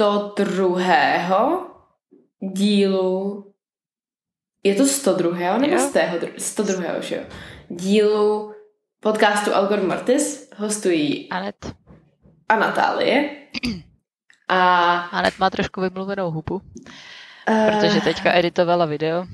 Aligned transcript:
102. 0.00 1.70
dílu 2.40 3.44
je 4.64 4.74
to 4.74 4.86
102. 4.86 5.58
nebo 5.58 5.74
Jo. 5.74 5.78
100. 5.78 5.98
102. 6.38 7.00
že 7.00 7.16
jo? 7.16 7.22
Dílu 7.68 8.54
podcastu 9.00 9.54
Algor 9.54 9.82
Mortis 9.82 10.50
hostují 10.56 11.28
Anet. 11.30 11.74
a 12.48 12.56
Natálie. 12.56 13.30
A 14.48 14.92
Anet 15.12 15.38
má 15.38 15.50
trošku 15.50 15.80
vymluvenou 15.80 16.30
hubu, 16.30 16.62
eh, 17.48 17.70
protože 17.70 18.00
teďka 18.00 18.32
editovala 18.34 18.86
video. 18.86 19.26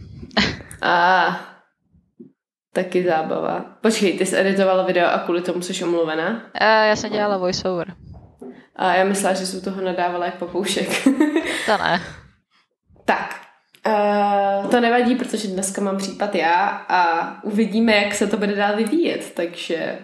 A 0.83 1.27
taky 2.73 3.05
zábava. 3.05 3.65
Počkej, 3.81 4.19
ty 4.19 4.27
jsi 4.27 4.37
editovala 4.37 4.83
video 4.85 5.09
a 5.09 5.19
kvůli 5.19 5.43
tomu 5.43 5.63
jsi 5.63 5.85
omluvená? 5.85 6.43
A 6.55 6.65
já 6.65 6.97
jsem 6.97 7.13
dělala 7.13 7.37
voiceover. 7.37 8.06
A 8.77 8.95
já 8.95 9.05
myslela, 9.05 9.35
že 9.35 9.47
jsi 9.47 9.57
u 9.57 9.61
toho 9.61 9.81
nadávala 9.81 10.27
jak 10.27 10.35
papoušek. 10.35 10.89
To 11.67 11.79
ne. 11.79 12.03
tak, 13.05 13.41
uh, 13.87 14.71
to 14.71 14.81
nevadí, 14.81 15.15
protože 15.15 15.49
dneska 15.49 15.83
mám 15.83 15.97
případ 15.97 16.35
já 16.35 16.67
a 16.89 17.45
uvidíme, 17.45 17.97
jak 17.97 18.15
se 18.15 18.27
to 18.27 18.37
bude 18.37 18.55
dál 18.55 18.77
vyvíjet, 18.77 19.33
takže 19.35 19.99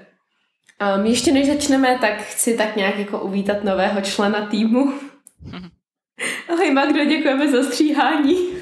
um, 0.97 1.07
ještě 1.07 1.33
než 1.33 1.47
začneme, 1.47 1.99
tak 2.01 2.23
chci 2.23 2.57
tak 2.57 2.77
nějak 2.77 2.99
jako 2.99 3.21
uvítat 3.21 3.65
nového 3.65 4.01
člena 4.01 4.47
týmu. 4.47 4.93
Ahoj 6.49 6.71
Magdo, 6.71 7.05
děkujeme 7.05 7.53
za 7.53 7.63
stříhání. 7.63 8.35
Uh, 8.35 8.57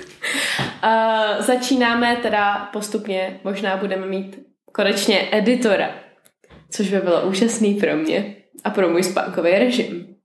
začínáme 1.39 2.17
teda 2.17 2.69
postupně, 2.73 3.41
možná 3.45 3.77
budeme 3.77 4.07
mít 4.07 4.39
konečně 4.73 5.29
editora, 5.33 5.91
což 6.71 6.91
by 6.91 6.99
bylo 7.01 7.23
úžasný 7.23 7.75
pro 7.75 7.97
mě 7.97 8.40
a 8.65 8.71
pro 8.71 8.89
můj 8.89 9.03
spánkový 9.03 9.51
režim. 9.51 10.17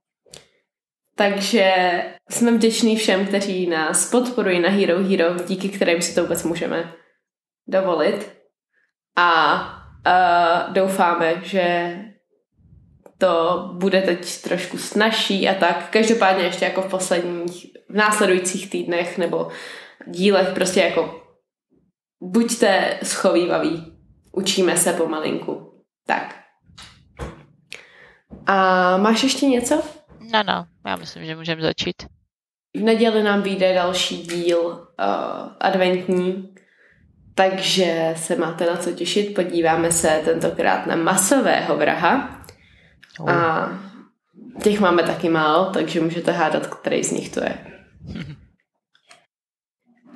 Takže 1.16 1.72
jsme 2.30 2.52
vděční 2.52 2.96
všem, 2.96 3.26
kteří 3.26 3.66
nás 3.66 4.10
podporují 4.10 4.60
na 4.60 4.68
Hero 4.68 5.04
Hero, 5.04 5.44
díky 5.46 5.68
kterým 5.68 6.02
si 6.02 6.14
to 6.14 6.22
vůbec 6.22 6.44
můžeme 6.44 6.92
dovolit. 7.68 8.32
A 9.16 9.60
uh, 10.06 10.74
doufáme, 10.74 11.34
že 11.42 11.96
to 13.18 13.70
bude 13.72 14.02
teď 14.02 14.42
trošku 14.42 14.78
snažší 14.78 15.48
a 15.48 15.54
tak. 15.54 15.90
Každopádně 15.90 16.44
ještě 16.44 16.64
jako 16.64 16.82
v 16.82 16.90
posledních, 16.90 17.66
v 17.90 17.94
následujících 17.94 18.70
týdnech 18.70 19.18
nebo 19.18 19.48
dílech 20.06 20.48
prostě 20.54 20.80
jako 20.80 21.22
buďte 22.22 22.98
schovývaví. 23.02 23.98
Učíme 24.32 24.76
se 24.76 24.92
pomalinku. 24.92 25.82
Tak. 26.06 26.45
A 28.46 28.96
máš 28.96 29.22
ještě 29.22 29.46
něco? 29.46 29.82
No, 30.32 30.42
no, 30.46 30.66
já 30.86 30.96
myslím, 30.96 31.24
že 31.26 31.36
můžeme 31.36 31.62
začít. 31.62 31.96
V 32.76 32.80
neděli 32.80 33.22
nám 33.22 33.42
vyjde 33.42 33.74
další 33.74 34.22
díl 34.22 34.58
uh, 34.58 35.52
adventní, 35.60 36.54
takže 37.34 38.14
se 38.16 38.36
máte 38.36 38.66
na 38.66 38.76
co 38.76 38.92
těšit. 38.92 39.34
Podíváme 39.34 39.92
se 39.92 40.22
tentokrát 40.24 40.86
na 40.86 40.96
masového 40.96 41.76
vraha. 41.76 42.40
Oh. 43.18 43.30
A 43.30 43.68
těch 44.62 44.80
máme 44.80 45.02
taky 45.02 45.28
málo, 45.28 45.70
takže 45.70 46.00
můžete 46.00 46.32
hádat, 46.32 46.66
který 46.66 47.04
z 47.04 47.12
nich 47.12 47.28
to 47.28 47.40
je. 47.40 47.58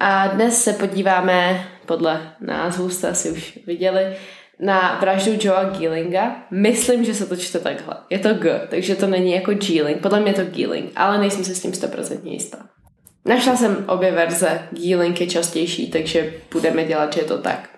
A 0.00 0.26
dnes 0.26 0.64
se 0.64 0.72
podíváme, 0.72 1.66
podle 1.86 2.34
názvu 2.40 2.90
jste 2.90 3.08
asi 3.08 3.30
už 3.30 3.58
viděli, 3.66 4.16
na 4.60 4.98
vraždu 5.00 5.32
Joea 5.40 5.64
Geelinga. 5.64 6.36
Myslím, 6.50 7.04
že 7.04 7.14
se 7.14 7.26
to 7.26 7.36
čte 7.36 7.58
takhle. 7.58 7.94
Je 8.10 8.18
to 8.18 8.34
G, 8.34 8.66
takže 8.70 8.96
to 8.96 9.06
není 9.06 9.32
jako 9.32 9.52
Geeling. 9.54 10.02
Podle 10.02 10.20
mě 10.20 10.30
je 10.30 10.34
to 10.34 10.44
Geeling, 10.44 10.92
ale 10.96 11.18
nejsem 11.18 11.44
si 11.44 11.54
s 11.54 11.62
tím 11.62 11.70
100% 11.70 12.20
jistá. 12.24 12.58
Našla 13.24 13.56
jsem 13.56 13.84
obě 13.88 14.12
verze. 14.12 14.68
Geeling 14.70 15.20
je 15.20 15.26
častější, 15.26 15.90
takže 15.90 16.34
budeme 16.52 16.84
dělat, 16.84 17.12
že 17.12 17.20
je 17.20 17.26
to 17.26 17.38
tak. 17.38 17.68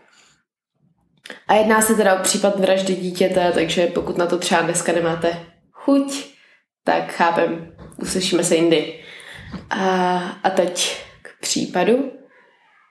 A 1.49 1.55
jedná 1.55 1.83
se 1.83 1.95
teda 1.95 2.15
o 2.15 2.23
případ 2.23 2.61
vraždy 2.61 2.95
dítěte, 2.95 3.53
takže 3.55 3.87
pokud 3.87 4.19
na 4.19 4.27
to 4.27 4.39
třeba 4.39 4.63
dneska 4.63 4.93
nemáte 4.93 5.47
chuť, 5.73 6.25
tak 6.85 7.13
chápem, 7.13 7.75
uslyšíme 8.03 8.45
se 8.45 8.57
jindy. 8.57 8.99
A, 9.71 10.19
a 10.43 10.51
teď 10.51 10.97
k 11.23 11.41
případu. 11.41 12.13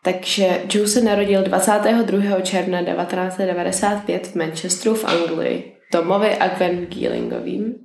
Takže 0.03 0.62
Joe 0.73 0.88
se 0.88 1.01
narodil 1.01 1.44
22. 1.44 2.41
června 2.41 2.84
1995 2.84 4.28
v 4.28 4.35
Manchesteru 4.35 4.95
v 4.95 5.06
Anglii, 5.06 5.75
domově 5.94 6.38
Agven 6.38 6.85
Geelingovým. 6.85 7.75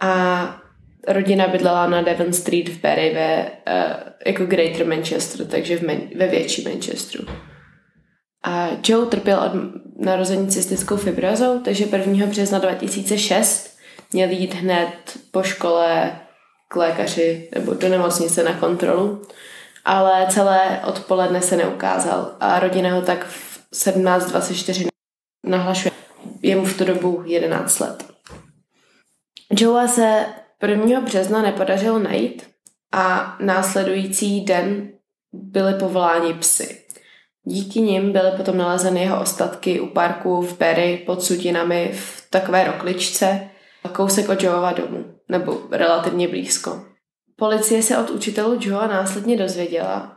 A 0.00 0.62
rodina 1.08 1.48
bydlela 1.48 1.86
na 1.86 2.02
Devon 2.02 2.32
Street 2.32 2.68
v 2.68 2.80
Bury 2.80 3.10
ve, 3.14 3.42
uh, 3.42 4.12
jako 4.26 4.46
Greater 4.46 4.86
Manchester, 4.86 5.46
takže 5.46 5.76
v 5.76 5.82
Man- 5.82 6.08
ve 6.16 6.26
větší 6.26 6.62
Manchesteru. 6.62 7.24
A 8.44 8.68
Joe 8.88 9.06
trpěl 9.06 9.38
od 9.38 9.52
narození 10.04 10.48
cystickou 10.48 10.96
fibrozou, 10.96 11.60
takže 11.60 11.86
1. 11.86 12.26
března 12.26 12.58
2006 12.58 13.78
měl 14.12 14.30
jít 14.30 14.54
hned 14.54 14.92
po 15.30 15.42
škole 15.42 16.12
k 16.68 16.76
lékaři 16.76 17.48
nebo 17.54 17.74
do 17.74 17.88
nemocnice 17.88 18.44
na 18.44 18.52
kontrolu, 18.52 19.22
ale 19.84 20.26
celé 20.30 20.80
odpoledne 20.86 21.42
se 21.42 21.56
neukázal 21.56 22.36
a 22.40 22.60
rodina 22.60 22.94
ho 22.94 23.02
tak 23.02 23.26
v 23.26 23.62
17.24 23.72 24.88
nahlašuje. 25.46 25.92
Je 26.42 26.56
mu 26.56 26.64
v 26.64 26.78
tu 26.78 26.84
dobu 26.84 27.22
11 27.26 27.78
let. 27.78 28.04
Joea 29.50 29.88
se 29.88 30.26
1. 30.66 31.00
března 31.00 31.42
nepodařilo 31.42 31.98
najít 31.98 32.46
a 32.92 33.36
následující 33.40 34.44
den 34.44 34.92
byly 35.32 35.74
povoláni 35.74 36.34
psy. 36.34 36.78
Díky 37.44 37.80
nim 37.80 38.12
byly 38.12 38.30
potom 38.36 38.56
nalezeny 38.56 39.00
jeho 39.00 39.20
ostatky 39.20 39.80
u 39.80 39.86
parku 39.86 40.42
v 40.42 40.58
Berry 40.58 41.02
pod 41.06 41.22
sutinami 41.22 41.90
v 41.94 42.26
takové 42.30 42.64
rokličce, 42.64 43.48
kousek 43.92 44.28
od 44.28 44.42
Joeova 44.42 44.72
domu, 44.72 45.04
nebo 45.28 45.62
relativně 45.70 46.28
blízko. 46.28 46.91
Policie 47.42 47.82
se 47.82 47.98
od 47.98 48.10
učitelů 48.10 48.58
Joea 48.60 48.86
následně 48.86 49.36
dozvěděla, 49.36 50.16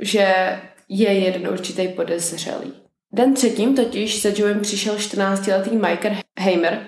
že 0.00 0.58
je 0.88 1.12
jeden 1.12 1.48
určitý 1.52 1.88
podezřelý. 1.88 2.72
Den 3.12 3.34
předtím 3.34 3.76
totiž 3.76 4.22
za 4.22 4.28
Joem 4.36 4.60
přišel 4.60 4.96
14-letý 4.96 5.70
Michael 5.70 6.16
Hamer 6.38 6.86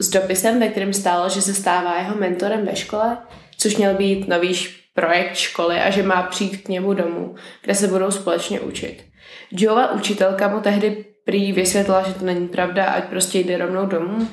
s 0.00 0.10
dopisem, 0.10 0.60
ve 0.60 0.68
kterém 0.68 0.92
stálo, 0.92 1.28
že 1.28 1.42
se 1.42 1.54
stává 1.54 1.98
jeho 1.98 2.16
mentorem 2.16 2.66
ve 2.66 2.76
škole, 2.76 3.18
což 3.58 3.76
měl 3.76 3.94
být 3.94 4.28
nový 4.28 4.54
projekt 4.94 5.36
školy 5.36 5.80
a 5.80 5.90
že 5.90 6.02
má 6.02 6.22
přijít 6.22 6.56
k 6.56 6.68
němu 6.68 6.94
domů, 6.94 7.34
kde 7.62 7.74
se 7.74 7.88
budou 7.88 8.10
společně 8.10 8.60
učit. 8.60 9.04
Joeva 9.52 9.92
učitelka 9.92 10.48
mu 10.48 10.60
tehdy 10.60 11.04
prý 11.24 11.52
vysvětlila, 11.52 12.02
že 12.08 12.14
to 12.14 12.24
není 12.24 12.48
pravda, 12.48 12.84
ať 12.84 13.04
prostě 13.04 13.38
jde 13.38 13.58
rovnou 13.58 13.86
domů. 13.86 14.28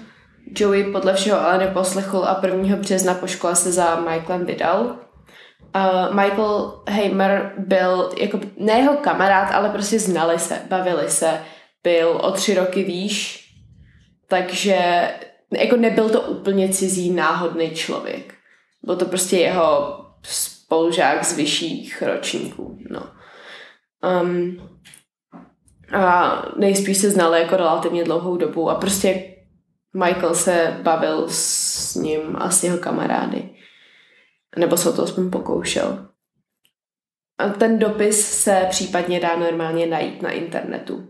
Joey 0.56 0.92
podle 0.92 1.14
všeho 1.14 1.42
ale 1.42 1.58
neposlechl 1.58 2.18
a 2.18 2.42
1. 2.46 2.76
března 2.76 3.14
po 3.14 3.28
škole 3.28 3.56
se 3.56 3.72
za 3.72 3.96
Michaelem 3.96 4.46
vydal. 4.46 4.82
Uh, 5.76 6.16
Michael 6.16 6.84
Hamer 6.90 7.54
byl 7.58 8.12
jako 8.18 8.40
ne 8.58 8.74
jeho 8.74 8.98
kamarád, 8.98 9.52
ale 9.52 9.70
prostě 9.70 10.00
znali 10.00 10.40
se, 10.40 10.62
bavili 10.70 11.10
se. 11.10 11.42
Byl 11.84 12.10
o 12.10 12.32
tři 12.32 12.56
roky 12.56 12.84
výš, 12.84 13.46
takže 14.28 15.10
jako 15.58 15.76
nebyl 15.76 16.10
to 16.10 16.22
úplně 16.22 16.70
cizí 16.70 17.12
náhodný 17.12 17.72
člověk. 17.72 18.34
Byl 18.84 18.96
to 18.96 19.06
prostě 19.06 19.38
jeho 19.38 20.00
spolužák 20.24 21.26
z 21.26 21.38
vyšších 21.38 22.02
ročníků. 22.02 22.78
No. 22.90 23.04
Um, 24.22 24.70
a 25.94 26.42
nejspíš 26.58 26.98
se 26.98 27.12
znali 27.12 27.42
jako 27.42 27.58
relativně 27.58 28.04
dlouhou 28.04 28.38
dobu 28.38 28.70
a 28.70 28.76
prostě 28.76 29.24
Michael 29.94 30.36
se 30.36 30.78
bavil 30.82 31.26
s 31.30 31.96
ním 31.96 32.36
a 32.36 32.50
s 32.50 32.64
jeho 32.64 32.78
kamarády. 32.78 33.50
Nebo 34.58 34.78
se 34.78 34.90
o 34.90 34.94
to 34.94 35.04
aspoň 35.04 35.30
pokoušel. 35.30 36.08
A 37.38 37.50
ten 37.50 37.80
dopis 37.80 38.32
se 38.32 38.68
případně 38.70 39.20
dá 39.20 39.36
normálně 39.36 39.88
najít 39.88 40.22
na 40.22 40.32
internetu. 40.32 41.08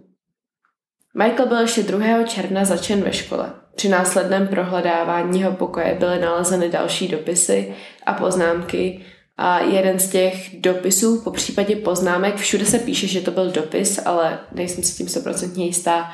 Michael 1.14 1.48
byl 1.48 1.60
ještě 1.60 1.84
2. 1.84 2.24
června 2.24 2.66
začen 2.66 3.02
ve 3.02 3.14
škole. 3.14 3.54
Při 3.76 3.90
následném 3.90 4.48
prohledávání 4.48 5.40
jeho 5.40 5.52
pokoje 5.52 5.96
byly 6.00 6.20
nalezeny 6.20 6.70
další 6.70 7.08
dopisy 7.08 7.76
a 8.06 8.14
poznámky 8.14 9.06
a 9.38 9.60
jeden 9.60 10.00
z 10.00 10.10
těch 10.10 10.62
dopisů, 10.62 11.22
po 11.22 11.32
případě 11.32 11.76
poznámek, 11.76 12.36
všude 12.36 12.66
se 12.66 12.80
píše, 12.80 13.08
že 13.08 13.22
to 13.22 13.32
byl 13.32 13.52
dopis, 13.52 14.00
ale 14.06 14.40
nejsem 14.52 14.84
si 14.84 14.98
tím 14.98 15.08
100% 15.08 15.62
jistá, 15.62 16.12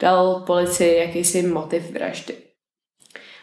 dal 0.00 0.42
policii 0.46 0.98
jakýsi 0.98 1.42
motiv 1.42 1.90
vraždy. 1.90 2.34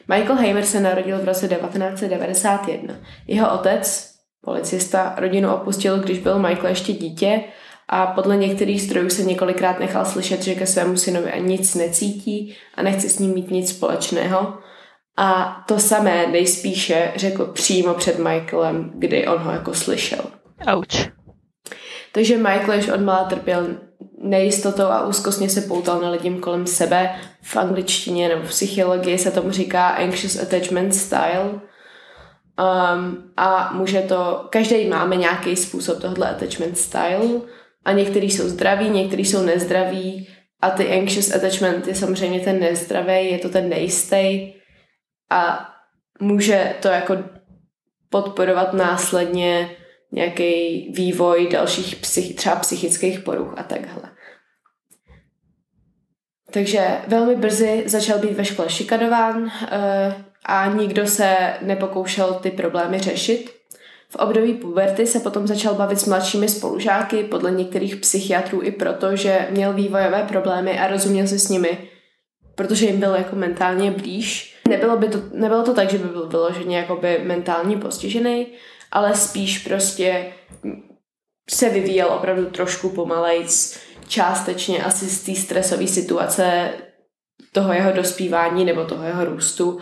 Michael 0.07 0.35
Hamer 0.35 0.65
se 0.65 0.79
narodil 0.79 1.19
v 1.19 1.25
roce 1.25 1.47
1991. 1.47 2.95
Jeho 3.27 3.53
otec, 3.53 4.11
policista, 4.41 5.15
rodinu 5.17 5.55
opustil, 5.55 5.99
když 5.99 6.19
byl 6.19 6.39
Michael 6.39 6.69
ještě 6.69 6.93
dítě 6.93 7.41
a 7.89 8.07
podle 8.07 8.37
některých 8.37 8.81
zdrojů 8.81 9.09
se 9.09 9.23
několikrát 9.23 9.79
nechal 9.79 10.05
slyšet, 10.05 10.43
že 10.43 10.55
ke 10.55 10.67
svému 10.67 10.97
synovi 10.97 11.31
ani 11.31 11.47
nic 11.47 11.75
necítí 11.75 12.55
a 12.75 12.81
nechce 12.81 13.09
s 13.09 13.19
ním 13.19 13.33
mít 13.33 13.51
nic 13.51 13.69
společného. 13.69 14.57
A 15.17 15.57
to 15.67 15.79
samé 15.79 16.27
nejspíše 16.27 17.11
řekl 17.15 17.45
přímo 17.45 17.93
před 17.93 18.19
Michaelem, 18.19 18.91
kdy 18.95 19.27
on 19.27 19.37
ho 19.37 19.51
jako 19.51 19.73
slyšel. 19.73 20.25
Ouch. 20.75 21.07
Takže 22.11 22.37
Michael 22.37 22.79
už 22.79 22.87
od 22.87 23.01
malá 23.01 23.23
trpěl 23.23 23.67
nejistotou 24.25 24.83
a 24.83 25.07
úzkostně 25.07 25.49
se 25.49 25.61
poutal 25.61 26.01
na 26.01 26.09
lidem 26.09 26.39
kolem 26.39 26.67
sebe. 26.67 27.15
V 27.41 27.57
angličtině 27.57 28.29
nebo 28.29 28.43
v 28.43 28.49
psychologii 28.49 29.17
se 29.17 29.31
tomu 29.31 29.51
říká 29.51 29.87
anxious 29.87 30.41
attachment 30.41 30.95
style. 30.95 31.49
Um, 32.59 33.31
a 33.37 33.73
může 33.73 34.01
to, 34.01 34.47
každý 34.49 34.87
máme 34.87 35.15
nějaký 35.15 35.55
způsob 35.55 36.01
tohle 36.01 36.29
attachment 36.29 36.77
style 36.77 37.41
a 37.85 37.91
některý 37.91 38.31
jsou 38.31 38.49
zdraví, 38.49 38.89
některý 38.89 39.25
jsou 39.25 39.41
nezdraví 39.41 40.27
a 40.61 40.69
ty 40.69 40.99
anxious 40.99 41.35
attachment 41.35 41.87
je 41.87 41.95
samozřejmě 41.95 42.39
ten 42.39 42.59
nezdravý, 42.59 43.31
je 43.31 43.37
to 43.37 43.49
ten 43.49 43.69
nejistý 43.69 44.53
a 45.31 45.69
může 46.19 46.75
to 46.81 46.87
jako 46.87 47.17
podporovat 48.09 48.73
následně 48.73 49.69
nějaký 50.11 50.91
vývoj 50.95 51.49
dalších 51.51 51.95
psych, 51.95 52.35
třeba 52.35 52.55
psychických 52.55 53.19
poruch 53.19 53.53
a 53.57 53.63
takhle. 53.63 54.14
Takže 56.55 56.87
velmi 57.07 57.35
brzy 57.35 57.83
začal 57.85 58.19
být 58.19 58.33
ve 58.33 58.45
škole 58.45 58.69
šikadován 58.69 59.51
eh, 59.71 60.15
a 60.45 60.73
nikdo 60.73 61.07
se 61.07 61.35
nepokoušel 61.61 62.33
ty 62.33 62.51
problémy 62.51 62.99
řešit. 62.99 63.51
V 64.09 64.15
období 64.15 64.53
puberty 64.53 65.07
se 65.07 65.19
potom 65.19 65.47
začal 65.47 65.73
bavit 65.73 65.99
s 65.99 66.05
mladšími 66.05 66.49
spolužáky, 66.49 67.23
podle 67.23 67.51
některých 67.51 67.95
psychiatrů 67.95 68.61
i 68.61 68.71
proto, 68.71 69.15
že 69.15 69.47
měl 69.51 69.73
vývojové 69.73 70.23
problémy 70.23 70.79
a 70.79 70.87
rozuměl 70.87 71.27
se 71.27 71.39
s 71.39 71.49
nimi, 71.49 71.77
protože 72.55 72.85
jim 72.85 72.99
byl 72.99 73.15
jako 73.15 73.35
mentálně 73.35 73.91
blíž. 73.91 74.55
Nebylo, 74.67 74.97
by 74.97 75.07
to, 75.07 75.21
nebylo 75.33 75.63
to 75.63 75.73
tak, 75.73 75.89
že 75.89 75.97
by 75.97 76.07
byl 76.07 76.27
vyloženě 76.27 76.77
jakoby 76.77 77.21
mentálně 77.23 77.77
postižený, 77.77 78.47
ale 78.91 79.15
spíš 79.15 79.59
prostě 79.59 80.25
se 81.49 81.69
vyvíjel 81.69 82.07
opravdu 82.07 82.45
trošku 82.45 82.89
pomalejc, 82.89 83.79
částečně 84.07 84.83
asi 84.83 85.05
z 85.05 85.23
té 85.23 85.35
stresové 85.35 85.87
situace 85.87 86.69
toho 87.51 87.73
jeho 87.73 87.91
dospívání 87.91 88.65
nebo 88.65 88.85
toho 88.85 89.03
jeho 89.03 89.25
růstu 89.25 89.79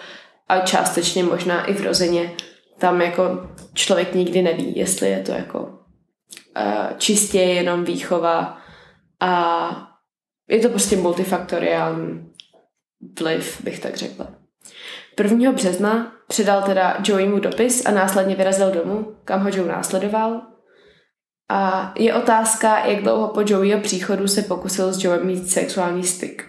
a 0.48 0.60
částečně 0.60 1.24
možná 1.24 1.66
i 1.66 1.74
vrozeně. 1.74 2.31
Tam 2.78 3.02
jako 3.02 3.50
člověk 3.74 4.16
nikdy 4.16 4.42
neví, 4.42 4.78
jestli 4.78 5.10
je 5.10 5.20
to 5.20 5.31
jako 5.31 5.60
uh, 5.62 6.98
čistě 6.98 7.40
jenom 7.40 7.84
výchova 7.84 8.58
a 9.20 9.94
je 10.50 10.60
to 10.60 10.70
prostě 10.70 10.96
multifaktoriální 10.96 12.34
vliv, 13.20 13.62
bych 13.64 13.80
tak 13.80 13.96
řekla. 13.96 14.28
1. 15.20 15.52
března 15.52 16.14
předal 16.28 16.62
teda 16.62 16.98
Joeymu 17.04 17.40
dopis 17.40 17.86
a 17.86 17.92
následně 17.92 18.36
vyrazil 18.36 18.72
domů, 18.72 19.16
kam 19.25 19.44
ho 19.44 19.50
Joe 19.50 19.70
následoval. 19.70 20.42
A 21.50 21.94
je 21.98 22.13
otázka, 22.13 22.86
jak 22.86 23.04
dlouho 23.04 23.28
po 23.28 23.42
Joeyho 23.45 23.81
příchodu 23.81 24.28
se 24.28 24.42
pokusil 24.42 24.94
s 24.94 25.04
Joem 25.04 25.25
mít 25.25 25.50
sexuální 25.50 26.04
styk. 26.04 26.48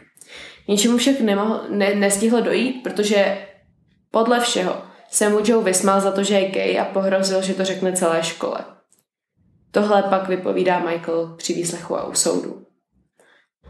Ničemu 0.68 0.98
však 0.98 1.20
nemohl, 1.20 1.60
ne, 1.68 1.94
nestihl 1.94 2.42
dojít, 2.42 2.82
protože 2.82 3.46
podle 4.10 4.40
všeho 4.40 4.82
se 5.10 5.28
mu 5.28 5.38
Joe 5.44 5.64
vysmál 5.64 6.00
za 6.00 6.12
to, 6.12 6.22
že 6.22 6.34
je 6.34 6.50
gay 6.50 6.78
a 6.80 6.84
pohrozil, 6.84 7.42
že 7.42 7.54
to 7.54 7.64
řekne 7.64 7.92
celé 7.92 8.22
škole. 8.22 8.58
Tohle 9.70 10.02
pak 10.02 10.28
vypovídá 10.28 10.78
Michael 10.78 11.34
při 11.36 11.54
výslechu 11.54 11.96
a 11.96 12.06
u 12.06 12.14
soudu. 12.14 12.66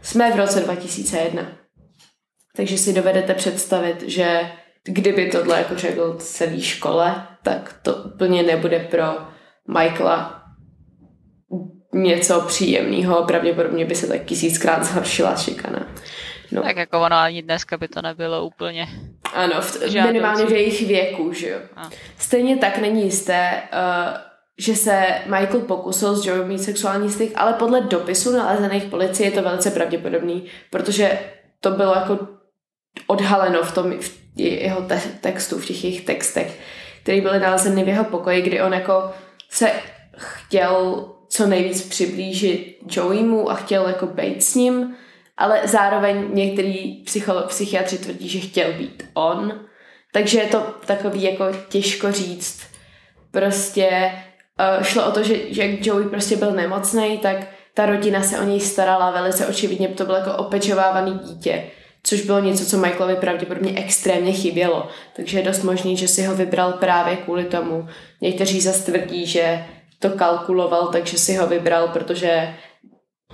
Jsme 0.01 0.31
v 0.31 0.35
roce 0.35 0.59
2001. 0.59 1.43
Takže 2.55 2.77
si 2.77 2.93
dovedete 2.93 3.33
představit, 3.33 4.01
že 4.01 4.51
kdyby 4.83 5.31
tohle 5.31 5.57
jako 5.57 5.75
řekl 5.75 6.17
celý 6.19 6.61
škole, 6.61 7.27
tak 7.43 7.79
to 7.81 7.95
úplně 7.95 8.43
nebude 8.43 8.79
pro 8.79 9.03
Michaela 9.67 10.44
něco 11.95 12.41
příjemného. 12.41 13.23
Pravděpodobně 13.23 13.85
by 13.85 13.95
se 13.95 14.07
tak 14.07 14.25
tisíckrát 14.25 14.83
zhoršila 14.83 15.35
šikana. 15.35 15.87
No. 16.51 16.63
Tak 16.63 16.77
jako 16.77 17.01
ono 17.01 17.15
ani 17.15 17.41
dneska 17.41 17.77
by 17.77 17.87
to 17.87 18.01
nebylo 18.01 18.45
úplně 18.45 18.87
Ano, 19.33 19.61
v, 19.61 19.93
minimálně 19.93 20.45
v 20.45 20.51
jejich 20.51 20.87
věku, 20.87 21.33
že 21.33 21.49
jo. 21.49 21.59
A. 21.75 21.89
Stejně 22.17 22.57
tak 22.57 22.77
není 22.77 23.03
jisté, 23.03 23.61
uh, 23.73 24.17
že 24.57 24.75
se 24.75 25.05
Michael 25.25 25.59
pokusil 25.59 26.15
s 26.15 26.25
Joe 26.25 26.45
mít 26.45 26.63
sexuální 26.63 27.09
styk, 27.09 27.31
ale 27.35 27.53
podle 27.53 27.81
dopisu 27.81 28.37
nalezených 28.37 28.83
policie 28.83 29.27
je 29.27 29.31
to 29.31 29.41
velice 29.41 29.71
pravděpodobný, 29.71 30.45
protože 30.69 31.19
to 31.59 31.71
bylo 31.71 31.95
jako 31.95 32.19
odhaleno 33.07 33.63
v 33.63 33.73
tom 33.73 33.99
v 33.99 34.11
jeho 34.37 34.81
te- 34.81 35.01
textu, 35.21 35.59
v 35.59 35.65
těch 35.65 35.83
jejich 35.83 36.05
textech, 36.05 36.59
které 37.03 37.21
byly 37.21 37.39
nalezeny 37.39 37.83
v 37.83 37.87
jeho 37.87 38.03
pokoji, 38.03 38.41
kdy 38.41 38.61
on 38.61 38.73
jako 38.73 39.11
se 39.49 39.71
chtěl 40.17 41.05
co 41.29 41.47
nejvíc 41.47 41.81
přiblížit 41.81 42.77
Joeymu 42.91 43.51
a 43.51 43.55
chtěl 43.55 43.87
jako 43.87 44.07
být 44.07 44.43
s 44.43 44.55
ním, 44.55 44.95
ale 45.37 45.61
zároveň 45.63 46.27
některý 46.33 47.03
psycholo- 47.03 47.47
psychiatři 47.47 47.97
tvrdí, 47.97 48.29
že 48.29 48.39
chtěl 48.39 48.73
být 48.73 49.03
on. 49.13 49.59
Takže 50.13 50.39
je 50.39 50.47
to 50.47 50.75
takový 50.85 51.23
jako 51.23 51.45
těžko 51.69 52.11
říct. 52.11 52.61
Prostě 53.31 54.11
uh, 54.77 54.83
šlo 54.83 55.05
o 55.05 55.11
to, 55.11 55.23
že, 55.23 55.53
že 55.53 55.65
jak 55.65 55.85
Joey 55.85 56.09
prostě 56.09 56.35
byl 56.35 56.51
nemocný, 56.51 57.17
tak 57.17 57.37
ta 57.73 57.85
rodina 57.85 58.23
se 58.23 58.39
o 58.39 58.43
něj 58.43 58.59
starala 58.59 59.11
velice 59.11 59.47
očividně, 59.47 59.87
to 59.87 60.05
bylo 60.05 60.17
jako 60.17 60.33
opečovávaný 60.33 61.19
dítě 61.23 61.63
což 62.05 62.21
bylo 62.21 62.39
něco, 62.39 62.65
co 62.65 62.77
Michaelovi 62.77 63.15
pravděpodobně 63.15 63.73
extrémně 63.75 64.33
chybělo. 64.33 64.87
Takže 65.15 65.39
je 65.39 65.43
dost 65.43 65.63
možný, 65.63 65.97
že 65.97 66.07
si 66.07 66.23
ho 66.23 66.35
vybral 66.35 66.73
právě 66.73 67.15
kvůli 67.15 67.45
tomu. 67.45 67.87
Někteří 68.21 68.61
zase 68.61 68.91
tvrdí, 68.91 69.25
že 69.25 69.65
to 69.99 70.09
kalkuloval, 70.09 70.87
takže 70.87 71.17
si 71.17 71.35
ho 71.35 71.47
vybral, 71.47 71.87
protože 71.87 72.55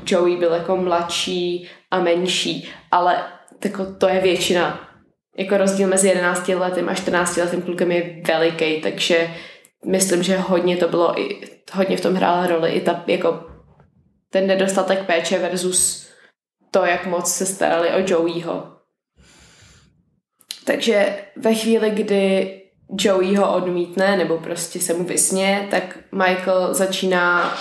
Joey 0.06 0.38
byl 0.38 0.54
jako 0.54 0.78
mladší 0.78 1.70
a 1.92 2.00
menší, 2.00 2.70
ale 2.92 3.24
tako, 3.60 3.86
to 3.86 4.08
je 4.08 4.20
většina. 4.20 4.90
Jako 5.38 5.58
rozdíl 5.58 5.88
mezi 5.88 6.08
11 6.08 6.48
letým 6.48 6.90
a 6.90 6.94
14 6.94 7.38
letým 7.38 7.62
klukem 7.62 7.92
je 7.92 8.22
veliký, 8.28 8.82
takže 8.82 9.34
myslím, 9.86 10.24
že 10.24 10.38
hodně 10.38 10.78
to 10.78 10.88
bylo, 10.88 11.20
i, 11.20 11.42
hodně 11.74 11.98
v 11.98 12.02
tom 12.02 12.14
hrála 12.14 12.48
roli 12.48 12.72
i 12.72 12.82
ta, 12.82 13.04
jako 13.08 13.44
ten 14.30 14.48
nedostatek 14.48 15.06
péče 15.06 15.40
versus 15.40 16.08
to, 16.72 16.86
jak 16.86 17.06
moc 17.06 17.34
se 17.34 17.46
starali 17.46 17.90
o 17.90 18.04
Joeyho. 18.08 18.72
Takže 20.66 21.26
ve 21.36 21.56
chvíli, 21.56 21.90
kdy 21.90 22.61
Joey 23.00 23.36
ho 23.36 23.56
odmítne 23.56 24.18
nebo 24.18 24.38
prostě 24.38 24.80
se 24.80 24.94
mu 24.94 25.04
vysně, 25.04 25.68
tak 25.72 25.98
Michael 26.12 26.74
začíná 26.74 27.54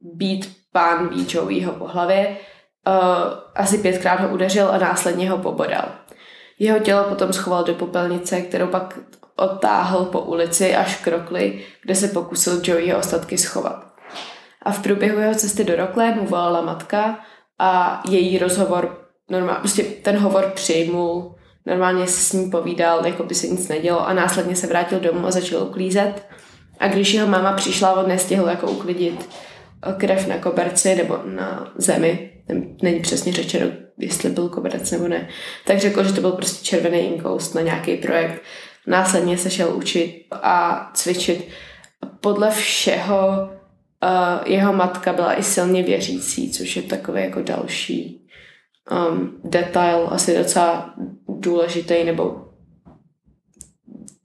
být 0.00 0.56
pán 0.72 1.08
ví 1.08 1.26
Joeyho 1.28 1.72
po 1.72 1.86
hlavě. 1.86 2.36
Uh, 2.86 2.94
asi 3.54 3.78
pětkrát 3.78 4.20
ho 4.20 4.28
udeřil 4.28 4.68
a 4.68 4.78
následně 4.78 5.30
ho 5.30 5.38
pobodal. 5.38 5.88
Jeho 6.58 6.78
tělo 6.78 7.04
potom 7.04 7.32
schoval 7.32 7.64
do 7.64 7.74
popelnice, 7.74 8.40
kterou 8.40 8.66
pak 8.66 8.98
odtáhl 9.36 10.04
po 10.04 10.20
ulici 10.20 10.76
až 10.76 10.96
k 10.96 11.06
Rokli, 11.06 11.64
kde 11.82 11.94
se 11.94 12.08
pokusil 12.08 12.60
Joeyho 12.64 12.98
ostatky 12.98 13.38
schovat. 13.38 13.92
A 14.62 14.72
v 14.72 14.82
průběhu 14.82 15.20
jeho 15.20 15.34
cesty 15.34 15.64
do 15.64 15.76
Rokle 15.76 16.14
mu 16.14 16.26
volala 16.26 16.60
matka 16.60 17.18
a 17.58 18.02
její 18.08 18.38
rozhovor, 18.38 18.98
normál, 19.30 19.56
prostě 19.56 19.82
ten 19.82 20.16
hovor 20.16 20.52
přijmul, 20.54 21.34
normálně 21.66 22.06
se 22.06 22.20
s 22.20 22.32
ním 22.32 22.50
povídal, 22.50 23.06
jako 23.06 23.22
by 23.22 23.34
se 23.34 23.46
nic 23.46 23.68
nedělo 23.68 24.08
a 24.08 24.12
následně 24.12 24.56
se 24.56 24.66
vrátil 24.66 25.00
domů 25.00 25.26
a 25.26 25.30
začal 25.30 25.62
uklízet. 25.62 26.26
A 26.78 26.88
když 26.88 27.14
jeho 27.14 27.28
máma 27.28 27.52
přišla, 27.52 27.92
on 27.92 28.08
nestihl 28.08 28.48
jako 28.48 28.70
uklidit 28.70 29.28
krev 29.96 30.26
na 30.26 30.38
koberci 30.38 30.94
nebo 30.94 31.18
na 31.24 31.72
zemi, 31.76 32.30
není 32.82 33.00
přesně 33.00 33.32
řečeno, 33.32 33.66
jestli 33.98 34.30
byl 34.30 34.48
koberec 34.48 34.90
nebo 34.90 35.08
ne, 35.08 35.28
tak 35.66 35.78
řekl, 35.78 36.04
že 36.04 36.12
to 36.12 36.20
byl 36.20 36.32
prostě 36.32 36.64
červený 36.64 36.98
inkoust 36.98 37.54
na 37.54 37.60
nějaký 37.60 37.96
projekt. 37.96 38.42
Následně 38.86 39.38
se 39.38 39.50
šel 39.50 39.76
učit 39.76 40.26
a 40.32 40.90
cvičit. 40.94 41.48
Podle 42.20 42.50
všeho 42.50 43.48
Uh, 44.04 44.52
jeho 44.52 44.72
matka 44.72 45.12
byla 45.12 45.34
i 45.34 45.42
silně 45.42 45.82
věřící, 45.82 46.50
což 46.50 46.76
je 46.76 46.82
takové 46.82 47.20
jako 47.20 47.42
další 47.42 48.21
um, 48.90 49.40
detail 49.44 50.08
asi 50.10 50.38
docela 50.38 50.94
důležitý 51.28 52.04
nebo 52.04 52.48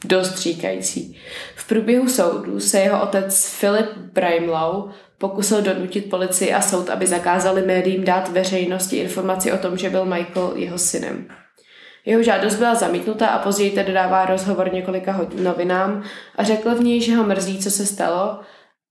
dost 0.05 0.37
říkající. 0.37 1.17
V 1.55 1.67
průběhu 1.67 2.09
soudu 2.09 2.59
se 2.59 2.79
jeho 2.79 3.03
otec 3.03 3.59
Philip 3.59 3.89
Brimlow 3.97 4.89
pokusil 5.17 5.61
donutit 5.61 6.09
policii 6.09 6.53
a 6.53 6.61
soud, 6.61 6.89
aby 6.89 7.07
zakázali 7.07 7.61
médiím 7.61 8.03
dát 8.03 8.29
veřejnosti 8.29 8.97
informaci 8.97 9.51
o 9.51 9.57
tom, 9.57 9.77
že 9.77 9.89
byl 9.89 10.05
Michael 10.05 10.51
jeho 10.55 10.77
synem. 10.77 11.27
Jeho 12.05 12.23
žádost 12.23 12.55
byla 12.55 12.75
zamítnuta 12.75 13.27
a 13.27 13.43
později 13.43 13.71
tedy 13.71 13.93
dává 13.93 14.25
rozhovor 14.25 14.73
několika 14.73 15.21
novinám 15.41 16.03
a 16.35 16.43
řekl 16.43 16.75
v 16.75 16.81
něj, 16.81 17.01
že 17.01 17.15
ho 17.15 17.23
mrzí, 17.23 17.59
co 17.59 17.71
se 17.71 17.85
stalo 17.85 18.39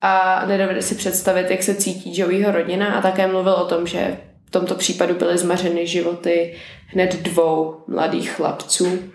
a 0.01 0.45
nedovede 0.45 0.81
si 0.81 0.95
představit, 0.95 1.51
jak 1.51 1.63
se 1.63 1.75
cítí 1.75 2.19
Joeyho 2.19 2.51
rodina 2.51 2.93
a 2.93 3.01
také 3.01 3.27
mluvil 3.27 3.53
o 3.53 3.65
tom, 3.65 3.87
že 3.87 4.17
v 4.47 4.51
tomto 4.51 4.75
případu 4.75 5.15
byly 5.15 5.37
zmařeny 5.37 5.87
životy 5.87 6.57
hned 6.87 7.15
dvou 7.21 7.83
mladých 7.87 8.31
chlapců. 8.31 9.13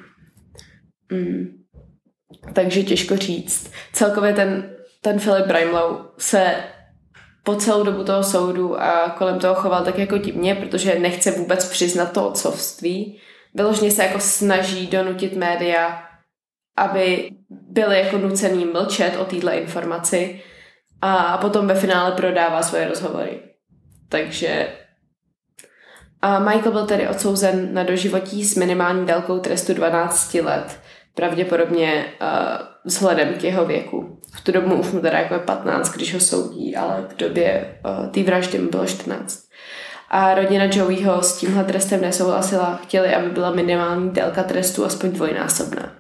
Mm. 1.13 1.63
Takže 2.53 2.83
těžko 2.83 3.17
říct. 3.17 3.73
Celkově 3.93 4.33
ten, 4.33 4.77
ten 5.01 5.19
Philip 5.19 5.47
Brimlow 5.47 6.07
se 6.19 6.55
po 7.43 7.55
celou 7.55 7.85
dobu 7.85 8.05
toho 8.05 8.25
soudu 8.25 8.81
a 8.81 9.15
kolem 9.19 9.39
toho 9.39 9.55
choval 9.55 9.85
tak 9.85 9.99
jako 9.99 10.19
divně, 10.19 10.55
protože 10.55 10.99
nechce 10.99 11.31
vůbec 11.31 11.71
přiznat 11.71 12.13
to 12.13 12.29
otcovství. 12.29 13.21
Vyložně 13.55 13.91
se 13.91 14.03
jako 14.03 14.21
snaží 14.21 14.87
donutit 14.87 15.37
média, 15.37 16.03
aby 16.77 17.31
byly 17.51 17.99
jako 17.99 18.19
nucený 18.19 18.65
mlčet 18.65 19.17
o 19.17 19.25
této 19.25 19.51
informaci 19.51 20.43
a 21.01 21.39
potom 21.39 21.67
ve 21.67 21.75
finále 21.75 22.13
prodává 22.13 22.63
svoje 22.63 22.89
rozhovory. 22.89 23.41
Takže 24.09 24.69
a 26.23 26.39
Michael 26.39 26.73
byl 26.73 26.87
tedy 26.87 27.09
odsouzen 27.09 27.75
na 27.75 27.83
doživotí 27.83 28.45
s 28.45 28.57
minimální 28.57 29.07
délkou 29.07 29.39
trestu 29.39 29.75
12 29.75 30.35
let, 30.35 30.81
pravděpodobně 31.15 32.05
uh, 32.21 32.29
vzhledem 32.85 33.35
k 33.35 33.45
jeho 33.45 33.65
věku. 33.65 34.21
V 34.35 34.41
tu 34.41 34.53
dobu 34.53 34.75
už 34.75 34.91
mu 34.91 35.01
teda 35.01 35.19
jako 35.19 35.35
je 35.35 35.41
15, 35.41 35.93
když 35.93 36.15
ho 36.15 36.21
soudí, 36.21 36.77
ale 36.77 37.07
v 37.09 37.17
době 37.17 37.75
uh, 37.85 38.07
té 38.07 38.23
vraždy 38.23 38.59
mu 38.59 38.71
bylo 38.71 38.87
14. 38.87 39.43
A 40.11 40.35
rodina 40.35 40.65
Joeyho 40.65 41.23
s 41.23 41.39
tímhle 41.39 41.65
trestem 41.65 42.01
nesouhlasila, 42.01 42.77
chtěli, 42.83 43.15
aby 43.15 43.31
byla 43.31 43.51
minimální 43.51 44.11
délka 44.11 44.43
trestu 44.43 44.85
aspoň 44.85 45.13
dvojnásobná. 45.13 45.93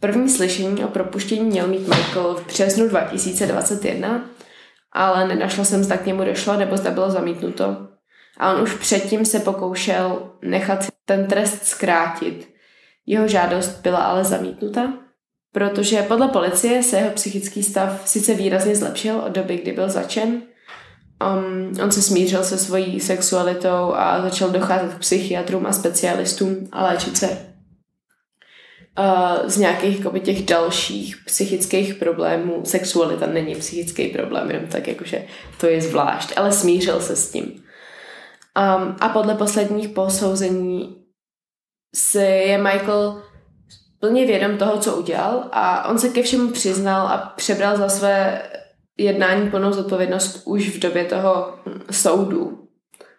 První 0.00 0.28
slyšení 0.28 0.84
o 0.84 0.88
propuštění 0.88 1.44
měl 1.44 1.66
mít 1.66 1.88
Michael 1.88 2.34
v 2.34 2.46
březnu 2.46 2.88
2021, 2.88 4.24
ale 4.92 5.28
nenašla 5.28 5.64
jsem, 5.64 5.84
zda 5.84 5.96
k 5.96 6.06
němu 6.06 6.24
došlo, 6.24 6.56
nebo 6.56 6.76
zda 6.76 6.90
bylo 6.90 7.10
zamítnuto. 7.10 7.93
A 8.38 8.54
on 8.54 8.62
už 8.62 8.74
předtím 8.74 9.24
se 9.24 9.40
pokoušel 9.40 10.30
nechat 10.42 10.86
ten 11.04 11.26
trest 11.26 11.66
zkrátit. 11.66 12.54
Jeho 13.06 13.28
žádost 13.28 13.68
byla 13.68 13.98
ale 13.98 14.24
zamítnuta, 14.24 14.92
protože 15.52 16.02
podle 16.02 16.28
policie 16.28 16.82
se 16.82 16.96
jeho 16.96 17.10
psychický 17.10 17.62
stav 17.62 18.08
sice 18.08 18.34
výrazně 18.34 18.76
zlepšil 18.76 19.18
od 19.18 19.32
doby, 19.32 19.56
kdy 19.56 19.72
byl 19.72 19.90
začen. 19.90 20.42
Um, 21.38 21.72
on 21.82 21.92
se 21.92 22.02
smířil 22.02 22.44
se 22.44 22.58
svojí 22.58 23.00
sexualitou 23.00 23.94
a 23.94 24.22
začal 24.22 24.50
docházet 24.50 24.94
k 24.94 24.98
psychiatrům 24.98 25.66
a 25.66 25.72
specialistům 25.72 26.68
a 26.72 26.84
léčit 26.84 27.16
se 27.16 27.28
uh, 27.28 27.34
z 29.48 29.56
nějakých 29.56 29.98
jakoby, 29.98 30.20
těch 30.20 30.44
dalších 30.44 31.16
psychických 31.26 31.94
problémů. 31.94 32.60
Sexualita 32.64 33.26
není 33.26 33.54
psychický 33.54 34.08
problém, 34.08 34.50
jenom 34.50 34.68
tak 34.68 34.88
jakože 34.88 35.24
to 35.60 35.66
je 35.66 35.80
zvlášť, 35.80 36.32
ale 36.36 36.52
smířil 36.52 37.00
se 37.00 37.16
s 37.16 37.30
tím. 37.30 37.63
Um, 38.58 38.96
a 39.00 39.08
podle 39.08 39.34
posledních 39.34 39.88
posouzení 39.88 41.04
si 41.94 42.18
je 42.18 42.58
Michael 42.58 43.22
plně 44.00 44.26
vědom 44.26 44.58
toho, 44.58 44.78
co 44.78 44.96
udělal 44.96 45.48
a 45.52 45.88
on 45.88 45.98
se 45.98 46.08
ke 46.08 46.22
všemu 46.22 46.50
přiznal 46.50 47.06
a 47.06 47.32
přebral 47.36 47.76
za 47.76 47.88
své 47.88 48.42
jednání 48.98 49.50
plnou 49.50 49.72
zodpovědnost 49.72 50.42
už 50.44 50.76
v 50.76 50.78
době 50.78 51.04
toho 51.04 51.58
soudu. 51.90 52.68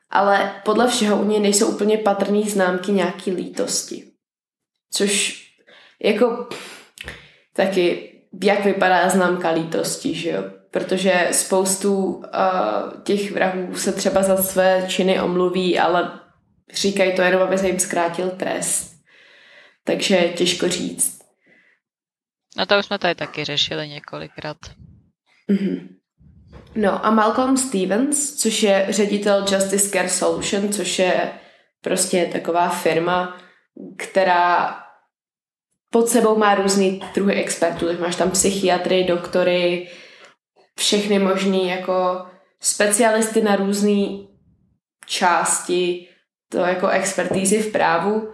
Ale 0.09 0.61
podle 0.65 0.87
všeho 0.87 1.21
u 1.21 1.25
něj 1.25 1.39
nejsou 1.39 1.67
úplně 1.67 1.97
patrné 1.97 2.41
známky 2.41 2.91
nějaký 2.91 3.31
lítosti. 3.31 4.11
Což 4.91 5.43
jako 6.03 6.47
taky, 7.53 8.11
jak 8.43 8.65
vypadá 8.65 9.09
známka 9.09 9.49
lítosti, 9.49 10.13
že 10.13 10.29
jo? 10.29 10.43
Protože 10.75 11.27
spoustu 11.31 11.95
uh, 12.05 12.23
těch 13.03 13.31
vrahů 13.31 13.75
se 13.75 13.91
třeba 13.91 14.23
za 14.23 14.37
své 14.37 14.85
činy 14.87 15.21
omluví, 15.21 15.79
ale 15.79 16.19
říkají 16.73 17.15
to 17.15 17.21
jenom, 17.21 17.41
aby 17.41 17.57
se 17.57 17.67
jim 17.67 17.79
zkrátil 17.79 18.29
trest. 18.29 18.95
Takže 19.83 20.17
těžko 20.17 20.67
říct. 20.67 21.19
No 22.57 22.65
to 22.65 22.79
už 22.79 22.85
jsme 22.85 22.99
tady 22.99 23.15
taky 23.15 23.45
řešili 23.45 23.87
několikrát. 23.87 24.57
Mm-hmm. 25.49 25.87
No 26.75 27.05
a 27.05 27.11
Malcolm 27.11 27.57
Stevens, 27.57 28.35
což 28.35 28.63
je 28.63 28.87
ředitel 28.89 29.45
Justice 29.51 29.89
Care 29.89 30.09
Solution, 30.09 30.73
což 30.73 30.99
je 30.99 31.31
prostě 31.81 32.25
taková 32.25 32.69
firma, 32.69 33.37
která 33.97 34.79
pod 35.89 36.09
sebou 36.09 36.37
má 36.37 36.55
různý 36.55 37.01
druhy 37.13 37.33
expertů, 37.33 37.87
tak 37.87 37.99
máš 37.99 38.15
tam 38.15 38.31
psychiatry, 38.31 39.03
doktory, 39.03 39.89
všechny 40.77 41.19
možný 41.19 41.67
jako 41.67 42.25
specialisty 42.59 43.41
na 43.41 43.55
různé 43.55 44.07
části 45.05 46.07
to 46.49 46.57
jako 46.57 46.87
expertízy 46.87 47.59
v 47.59 47.71
právu 47.71 48.29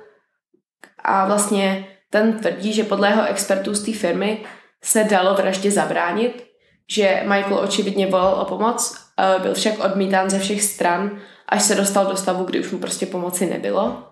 a 1.03 1.25
vlastně 1.25 1.87
ten 2.09 2.39
tvrdí, 2.39 2.73
že 2.73 2.83
podle 2.83 3.09
jeho 3.09 3.25
expertů 3.25 3.73
z 3.73 3.85
té 3.85 3.93
firmy 3.93 4.45
se 4.83 5.03
dalo 5.03 5.35
vraždě 5.35 5.71
zabránit, 5.71 6.47
že 6.89 7.23
Michael 7.23 7.57
očividně 7.57 8.07
volal 8.07 8.33
o 8.33 8.45
pomoc, 8.45 8.97
byl 9.41 9.53
však 9.53 9.79
odmítán 9.79 10.29
ze 10.29 10.39
všech 10.39 10.63
stran, 10.63 11.21
až 11.47 11.63
se 11.63 11.75
dostal 11.75 12.05
do 12.05 12.17
stavu, 12.17 12.43
kdy 12.43 12.59
už 12.59 12.71
mu 12.71 12.79
prostě 12.79 13.05
pomoci 13.05 13.45
nebylo. 13.45 14.07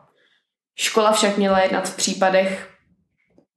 Škola 0.75 1.11
však 1.11 1.37
měla 1.37 1.59
jednat 1.59 1.89
v 1.89 1.95
případech 1.95 2.69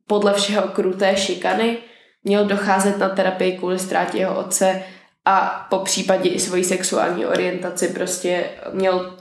podle 0.06 0.34
všeho 0.34 0.68
kruté 0.68 1.16
šikany, 1.16 1.78
měl 2.24 2.44
docházet 2.44 2.98
na 2.98 3.08
terapii 3.08 3.58
kvůli 3.58 3.78
ztrátě 3.78 4.18
jeho 4.18 4.38
otce 4.38 4.82
a 5.24 5.66
po 5.70 5.78
případě 5.78 6.28
i 6.28 6.40
svoji 6.40 6.64
sexuální 6.64 7.26
orientaci 7.26 7.88
prostě 7.88 8.44
měl, 8.72 9.16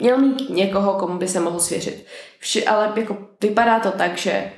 měl 0.00 0.18
mít 0.18 0.50
někoho, 0.50 0.92
komu 0.94 1.18
by 1.18 1.28
se 1.28 1.40
mohl 1.40 1.60
svěřit. 1.60 2.06
Vši, 2.38 2.66
ale 2.66 2.92
jako 2.96 3.16
vypadá 3.42 3.80
to 3.80 3.90
tak, 3.90 4.18
že 4.18 4.52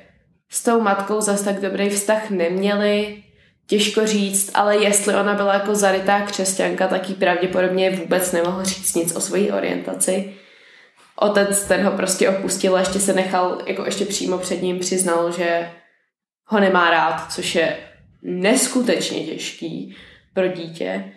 s 0.51 0.63
tou 0.63 0.81
matkou 0.81 1.21
zas 1.21 1.43
tak 1.43 1.61
dobrý 1.61 1.91
vztah 1.91 2.31
neměli, 2.31 3.23
těžko 3.67 4.07
říct, 4.07 4.51
ale 4.55 4.77
jestli 4.77 5.15
ona 5.15 5.35
byla 5.35 5.55
jako 5.55 5.75
zarytá 5.75 6.21
křesťanka, 6.21 6.89
tak 6.89 7.09
jí 7.09 7.15
pravděpodobně 7.15 7.91
vůbec 7.91 8.33
nemohl 8.33 8.65
říct 8.65 8.95
nic 8.95 9.17
o 9.17 9.21
své 9.21 9.41
orientaci 9.41 10.35
otec 11.21 11.65
ten 11.65 11.85
ho 11.85 11.91
prostě 11.91 12.29
opustil 12.29 12.77
a 12.77 12.79
ještě 12.79 13.01
se 13.01 13.13
nechal, 13.13 13.59
jako 13.67 13.85
ještě 13.85 14.05
přímo 14.05 14.39
před 14.39 14.63
ním 14.63 14.79
přiznal, 14.79 15.33
že 15.33 15.71
ho 16.51 16.61
nemá 16.61 16.91
rád, 16.91 17.33
což 17.33 17.55
je 17.55 17.77
neskutečně 18.23 19.27
těžký 19.27 19.97
pro 20.35 20.49
dítě. 20.49 21.13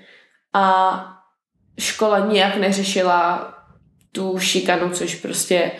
A 0.54 1.06
škola 1.80 2.20
nijak 2.20 2.56
neřešila 2.56 3.54
tu 4.12 4.40
šikanu, 4.40 4.90
což 4.90 5.16
prostě 5.16 5.72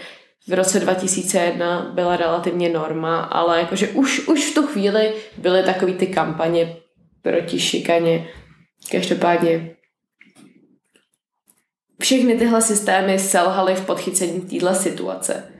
v 0.48 0.54
roce 0.54 0.80
2001 0.80 1.92
byla 1.94 2.16
relativně 2.16 2.70
norma, 2.70 3.22
ale 3.22 3.60
jakože 3.60 3.88
už, 3.88 4.28
už 4.28 4.52
v 4.52 4.54
tu 4.54 4.68
chvíli 4.68 5.14
byly 5.38 5.64
takový 5.64 5.94
ty 5.94 6.08
kampaně 6.08 6.76
proti 7.22 7.60
šikaně. 7.60 8.28
Každopádně 8.92 9.76
všechny 12.02 12.38
tyhle 12.38 12.62
systémy 12.62 13.20
selhaly 13.20 13.76
v 13.76 13.86
podchycení 13.86 14.42
téhle 14.42 14.76
situace. 14.76 15.53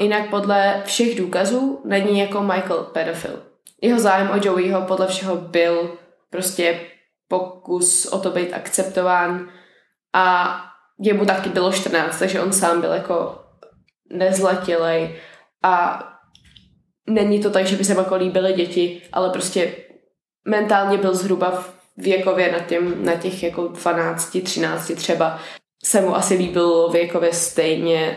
Jinak 0.00 0.30
podle 0.30 0.82
všech 0.84 1.18
důkazů 1.18 1.80
není 1.84 2.18
jako 2.18 2.42
Michael 2.42 2.82
pedofil. 2.82 3.42
Jeho 3.82 3.98
zájem 3.98 4.30
o 4.30 4.40
Joeyho 4.44 4.82
podle 4.82 5.06
všeho 5.06 5.36
byl 5.36 5.98
prostě 6.30 6.80
pokus 7.28 8.06
o 8.06 8.18
to 8.18 8.30
být 8.30 8.52
akceptován 8.52 9.48
a 10.14 10.56
jemu 11.00 11.24
taky 11.24 11.48
bylo 11.48 11.72
14, 11.72 12.18
takže 12.18 12.40
on 12.40 12.52
sám 12.52 12.80
byl 12.80 12.92
jako 12.92 13.38
nezletilej 14.12 15.16
a 15.62 16.02
není 17.06 17.42
to 17.42 17.50
tak, 17.50 17.66
že 17.66 17.76
by 17.76 17.84
se 17.84 17.94
mu 17.94 18.16
líbily 18.16 18.52
děti, 18.52 19.02
ale 19.12 19.30
prostě 19.30 19.76
mentálně 20.44 20.98
byl 20.98 21.14
zhruba 21.14 21.50
v 21.50 21.76
věkově 21.96 22.52
na, 22.52 22.58
těm, 22.58 23.04
na 23.04 23.14
těch 23.14 23.42
jako 23.42 23.68
12, 23.68 24.36
13 24.42 24.92
třeba 24.96 25.40
se 25.84 26.00
mu 26.00 26.16
asi 26.16 26.34
líbilo 26.34 26.90
věkově 26.90 27.32
stejně 27.32 28.16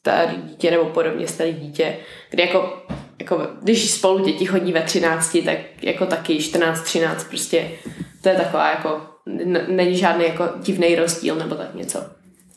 starý 0.00 0.36
dítě 0.36 0.70
nebo 0.70 0.84
podobně 0.84 1.28
starý 1.28 1.52
dítě, 1.52 1.96
kdy 2.30 2.42
jako, 2.42 2.82
jako 3.18 3.48
když 3.62 3.90
spolu 3.90 4.24
děti 4.24 4.46
chodí 4.46 4.72
ve 4.72 4.82
13, 4.82 5.36
tak 5.44 5.58
jako 5.82 6.06
taky 6.06 6.42
14, 6.42 6.82
13 6.82 7.24
prostě 7.24 7.70
to 8.22 8.28
je 8.28 8.34
taková 8.34 8.70
jako 8.70 9.00
není 9.68 9.96
žádný 9.96 10.24
jako 10.24 10.48
divný 10.56 10.94
rozdíl 10.94 11.36
nebo 11.36 11.54
tak 11.54 11.74
něco. 11.74 12.04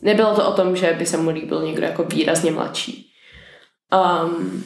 nebylo 0.02 0.34
to 0.34 0.48
o 0.48 0.52
tom, 0.52 0.76
že 0.76 0.92
by 0.92 1.06
se 1.06 1.16
mu 1.16 1.30
líbil 1.30 1.62
někdo 1.62 1.86
jako 1.86 2.04
výrazně 2.04 2.50
mladší. 2.50 3.12
Um, 4.24 4.64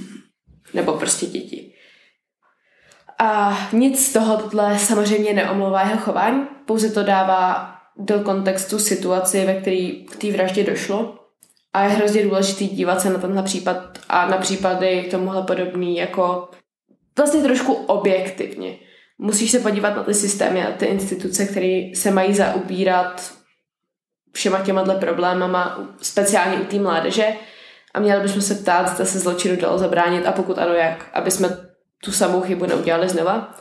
nebo 0.75 0.93
prostě 0.93 1.27
děti. 1.27 1.75
A 3.19 3.59
nic 3.73 4.07
z 4.07 4.13
tohohle 4.13 4.79
samozřejmě 4.79 5.33
neomlouvá 5.33 5.83
jeho 5.83 6.01
chování, 6.01 6.47
pouze 6.67 6.91
to 6.91 7.03
dává 7.03 7.75
do 7.97 8.21
kontextu 8.21 8.79
situaci, 8.79 9.45
ve 9.45 9.61
které 9.61 9.91
k 10.11 10.17
té 10.17 10.33
vraždě 10.33 10.65
došlo. 10.65 11.18
A 11.73 11.83
je 11.83 11.89
hrozně 11.89 12.23
důležité 12.23 12.65
dívat 12.65 13.01
se 13.01 13.11
na 13.11 13.19
tenhle 13.19 13.43
případ 13.43 13.99
a 14.09 14.27
na 14.27 14.39
případy 14.39 15.03
k 15.03 15.11
tomuhle 15.11 15.43
podobný 15.43 15.97
jako 15.97 16.49
vlastně 17.19 17.43
trošku 17.43 17.73
objektivně. 17.73 18.79
Musíš 19.19 19.51
se 19.51 19.61
podívat 19.61 19.97
na 19.97 20.03
ty 20.03 20.15
systémy 20.15 20.67
a 20.67 20.73
ty 20.73 20.87
instituce, 20.87 21.47
které 21.47 21.83
se 21.95 22.11
mají 22.11 22.35
zaubírat 22.35 23.33
všema 24.33 24.61
těma 24.61 24.85
problémama, 24.85 25.89
speciálně 26.03 26.57
u 26.57 26.65
té 26.65 26.79
mládeže. 26.79 27.27
A 27.95 28.01
měli 28.01 28.23
bychom 28.23 28.43
se 28.43 28.55
ptát, 28.55 28.89
zda 28.89 29.05
se 29.05 29.19
zločinu 29.19 29.57
dalo 29.57 29.79
zabránit 29.79 30.27
a 30.27 30.33
pokud 30.33 30.59
ano, 30.59 30.75
jak, 30.75 31.11
aby 31.13 31.31
jsme 31.31 31.49
tu 32.05 32.13
samou 32.13 32.41
chybu 32.41 32.67
neudělali 32.67 33.09
znova. 33.09 33.55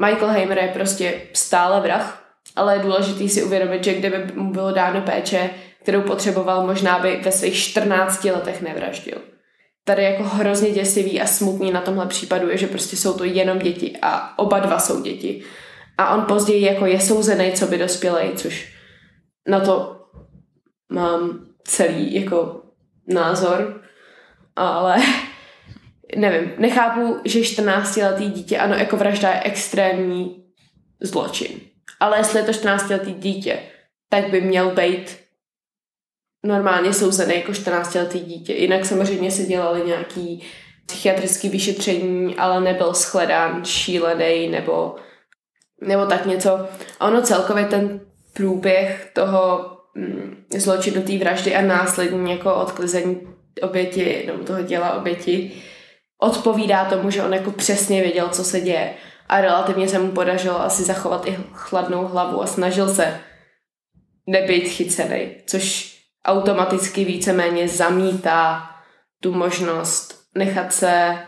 Michael 0.00 0.28
Heimer 0.28 0.58
je 0.58 0.68
prostě 0.68 1.22
stále 1.32 1.80
vrah, 1.80 2.24
ale 2.56 2.76
je 2.76 2.82
důležité 2.82 3.28
si 3.28 3.42
uvědomit, 3.42 3.84
že 3.84 3.94
kdyby 3.94 4.32
mu 4.34 4.52
bylo 4.52 4.72
dáno 4.72 5.00
péče, 5.00 5.50
kterou 5.82 6.02
potřeboval, 6.02 6.66
možná 6.66 6.98
by 6.98 7.20
ve 7.24 7.32
svých 7.32 7.56
14 7.56 8.24
letech 8.24 8.62
nevraždil. 8.62 9.18
Tady 9.84 10.02
jako 10.02 10.22
hrozně 10.22 10.70
děsivý 10.70 11.20
a 11.20 11.26
smutný 11.26 11.72
na 11.72 11.80
tomhle 11.80 12.06
případu 12.06 12.50
je, 12.50 12.56
že 12.56 12.66
prostě 12.66 12.96
jsou 12.96 13.18
to 13.18 13.24
jenom 13.24 13.58
děti 13.58 13.98
a 14.02 14.38
oba 14.38 14.58
dva 14.58 14.78
jsou 14.78 15.02
děti. 15.02 15.42
A 15.98 16.14
on 16.14 16.24
později 16.24 16.64
jako 16.64 16.86
je 16.86 17.00
souzený, 17.00 17.52
co 17.52 17.66
by 17.66 17.78
dospělej, 17.78 18.32
což 18.36 18.74
na 19.48 19.60
to 19.60 20.00
mám 20.92 21.46
celý 21.64 22.14
jako 22.14 22.62
názor, 23.08 23.82
ale 24.56 24.96
nevím, 26.16 26.52
nechápu, 26.58 27.20
že 27.24 27.40
14-letý 27.40 28.30
dítě, 28.30 28.58
ano, 28.58 28.74
jako 28.74 28.96
vražda 28.96 29.30
je 29.30 29.42
extrémní 29.44 30.44
zločin. 31.00 31.60
Ale 32.00 32.18
jestli 32.18 32.38
je 32.38 32.44
to 32.44 32.52
14-letý 32.52 33.14
dítě, 33.14 33.58
tak 34.08 34.30
by 34.30 34.40
měl 34.40 34.70
být 34.70 35.21
normálně 36.44 36.92
souzený 36.92 37.34
jako 37.34 37.52
14-letý 37.52 38.20
dítě. 38.20 38.52
Jinak 38.52 38.84
samozřejmě 38.84 39.30
si 39.30 39.46
dělali 39.46 39.86
nějaký 39.86 40.42
psychiatrický 40.86 41.48
vyšetření, 41.48 42.36
ale 42.36 42.60
nebyl 42.60 42.94
shledán 42.94 43.64
šílený 43.64 44.48
nebo, 44.48 44.96
nebo 45.80 46.06
tak 46.06 46.26
něco. 46.26 46.68
A 47.00 47.06
ono 47.08 47.22
celkově 47.22 47.64
ten 47.64 48.00
průběh 48.32 49.10
toho 49.14 49.70
mm, 49.94 50.44
zločinu 50.56 51.02
té 51.02 51.18
vraždy 51.18 51.54
a 51.54 51.62
následně 51.62 52.32
jako 52.32 52.54
odklizení 52.54 53.20
oběti, 53.62 54.24
nebo 54.26 54.44
toho 54.44 54.62
těla 54.62 54.94
oběti, 54.94 55.52
odpovídá 56.18 56.84
tomu, 56.84 57.10
že 57.10 57.22
on 57.22 57.34
jako 57.34 57.50
přesně 57.50 58.00
věděl, 58.00 58.28
co 58.28 58.44
se 58.44 58.60
děje. 58.60 58.94
A 59.28 59.40
relativně 59.40 59.88
se 59.88 59.98
mu 59.98 60.12
podařilo 60.12 60.60
asi 60.60 60.84
zachovat 60.84 61.26
i 61.26 61.36
chladnou 61.52 62.06
hlavu 62.06 62.42
a 62.42 62.46
snažil 62.46 62.94
se 62.94 63.20
nebyt 64.26 64.68
chycený, 64.68 65.30
což 65.46 65.91
automaticky 66.24 67.04
víceméně 67.04 67.68
zamítá 67.68 68.70
tu 69.20 69.32
možnost 69.32 70.22
nechat 70.34 70.72
se 70.72 71.18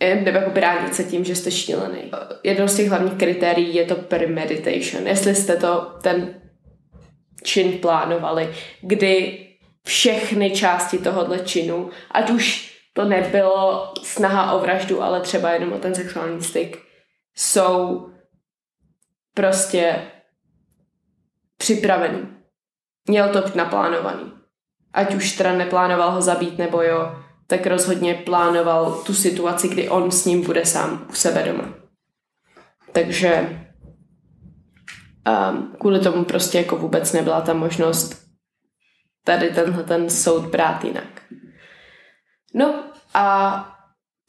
nebo 0.00 0.38
jako 0.38 0.50
bránit 0.50 0.94
se 0.94 1.04
tím, 1.04 1.24
že 1.24 1.34
jste 1.34 1.50
šílený. 1.50 2.10
Jedno 2.42 2.68
z 2.68 2.76
těch 2.76 2.88
hlavních 2.88 3.18
kritérií 3.18 3.74
je 3.74 3.84
to 3.84 3.94
premeditation. 3.94 5.06
Jestli 5.06 5.34
jste 5.34 5.56
to 5.56 5.98
ten 6.02 6.40
čin 7.42 7.72
plánovali, 7.72 8.54
kdy 8.80 9.38
všechny 9.86 10.50
části 10.50 10.98
tohohle 10.98 11.38
činu, 11.38 11.90
ať 12.10 12.30
už 12.30 12.74
to 12.92 13.04
nebylo 13.04 13.92
snaha 14.02 14.52
o 14.52 14.60
vraždu, 14.60 15.02
ale 15.02 15.20
třeba 15.20 15.50
jenom 15.50 15.72
o 15.72 15.78
ten 15.78 15.94
sexuální 15.94 16.42
styk, 16.42 16.82
jsou 17.36 18.06
prostě 19.34 20.02
připravený. 21.56 22.37
Měl 23.08 23.28
to 23.28 23.42
naplánovaný. 23.54 24.32
Ať 24.92 25.14
už 25.14 25.32
teda 25.32 25.52
neplánoval 25.52 26.10
ho 26.10 26.20
zabít 26.20 26.58
nebo 26.58 26.82
jo, 26.82 27.16
tak 27.46 27.66
rozhodně 27.66 28.14
plánoval 28.14 28.92
tu 28.92 29.14
situaci, 29.14 29.68
kdy 29.68 29.88
on 29.88 30.10
s 30.10 30.24
ním 30.24 30.44
bude 30.44 30.66
sám 30.66 31.06
u 31.10 31.12
sebe 31.12 31.42
doma. 31.42 31.74
Takže 32.92 33.60
um, 35.50 35.76
kvůli 35.80 36.00
tomu 36.00 36.24
prostě 36.24 36.58
jako 36.58 36.76
vůbec 36.76 37.12
nebyla 37.12 37.40
ta 37.40 37.54
možnost 37.54 38.28
tady 39.24 39.50
tenhle 39.50 39.84
ten 39.84 40.10
soud 40.10 40.46
brát 40.46 40.84
jinak. 40.84 41.22
No 42.54 42.84
a 43.14 43.78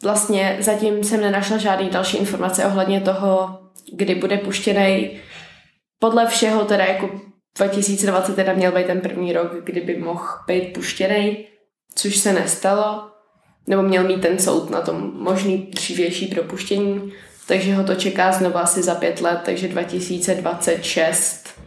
vlastně 0.04 0.58
zatím 0.60 1.04
jsem 1.04 1.22
nenašla 1.22 1.58
žádný 1.58 1.90
další 1.90 2.18
informace 2.18 2.66
ohledně 2.66 3.02
toho, 3.02 3.60
kdy 3.94 4.16
bude 4.16 4.38
puštěný. 4.38 5.20
Podle 6.00 6.28
všeho 6.28 6.66
teda 6.66 6.86
jako 6.86 7.29
2020 7.56 8.36
teda 8.36 8.54
měl 8.54 8.72
být 8.72 8.88
ten 8.88 9.02
první 9.02 9.34
rok, 9.34 9.64
kdyby 9.64 9.98
mohl 9.98 10.26
být 10.48 10.74
puštěný, 10.74 11.48
což 11.96 12.18
se 12.18 12.34
nestalo, 12.34 13.12
nebo 13.68 13.82
měl 13.82 14.04
mít 14.04 14.22
ten 14.22 14.40
soud 14.40 14.70
na 14.70 14.82
tom 14.82 15.12
možný 15.14 15.58
dřívější 15.58 16.28
propuštění, 16.28 17.14
takže 17.48 17.76
ho 17.76 17.84
to 17.84 17.96
čeká 17.96 18.32
znovu 18.32 18.58
asi 18.58 18.84
za 18.84 18.96
pět 18.96 19.22
let, 19.22 19.42
takže 19.46 19.68
2026 19.68 21.60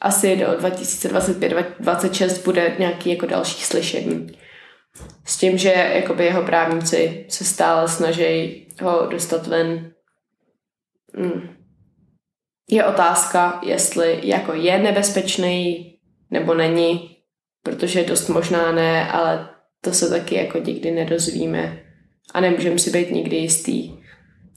asi 0.00 0.36
do 0.36 0.46
2025-2026 0.46 2.44
bude 2.44 2.76
nějaký 2.78 3.10
jako 3.10 3.26
další 3.26 3.62
slyšení. 3.62 4.38
S 5.24 5.36
tím, 5.36 5.58
že 5.58 5.70
jakoby 5.70 6.24
jeho 6.24 6.42
právníci 6.42 7.26
se 7.28 7.44
stále 7.44 7.88
snaží 7.88 8.66
ho 8.82 9.06
dostat 9.06 9.46
ven. 9.46 9.92
Hmm. 11.14 11.61
Je 12.72 12.84
otázka, 12.84 13.60
jestli 13.62 14.28
jako 14.28 14.54
je 14.54 14.78
nebezpečný 14.78 15.92
nebo 16.30 16.54
není, 16.54 17.16
protože 17.62 18.04
dost 18.04 18.28
možná 18.28 18.72
ne, 18.72 19.10
ale 19.10 19.48
to 19.80 19.92
se 19.92 20.08
taky 20.08 20.34
jako 20.34 20.58
nikdy 20.58 20.90
nedozvíme 20.90 21.82
a 22.34 22.40
nemůžeme 22.40 22.78
si 22.78 22.90
být 22.90 23.10
nikdy 23.10 23.36
jistý. 23.36 23.92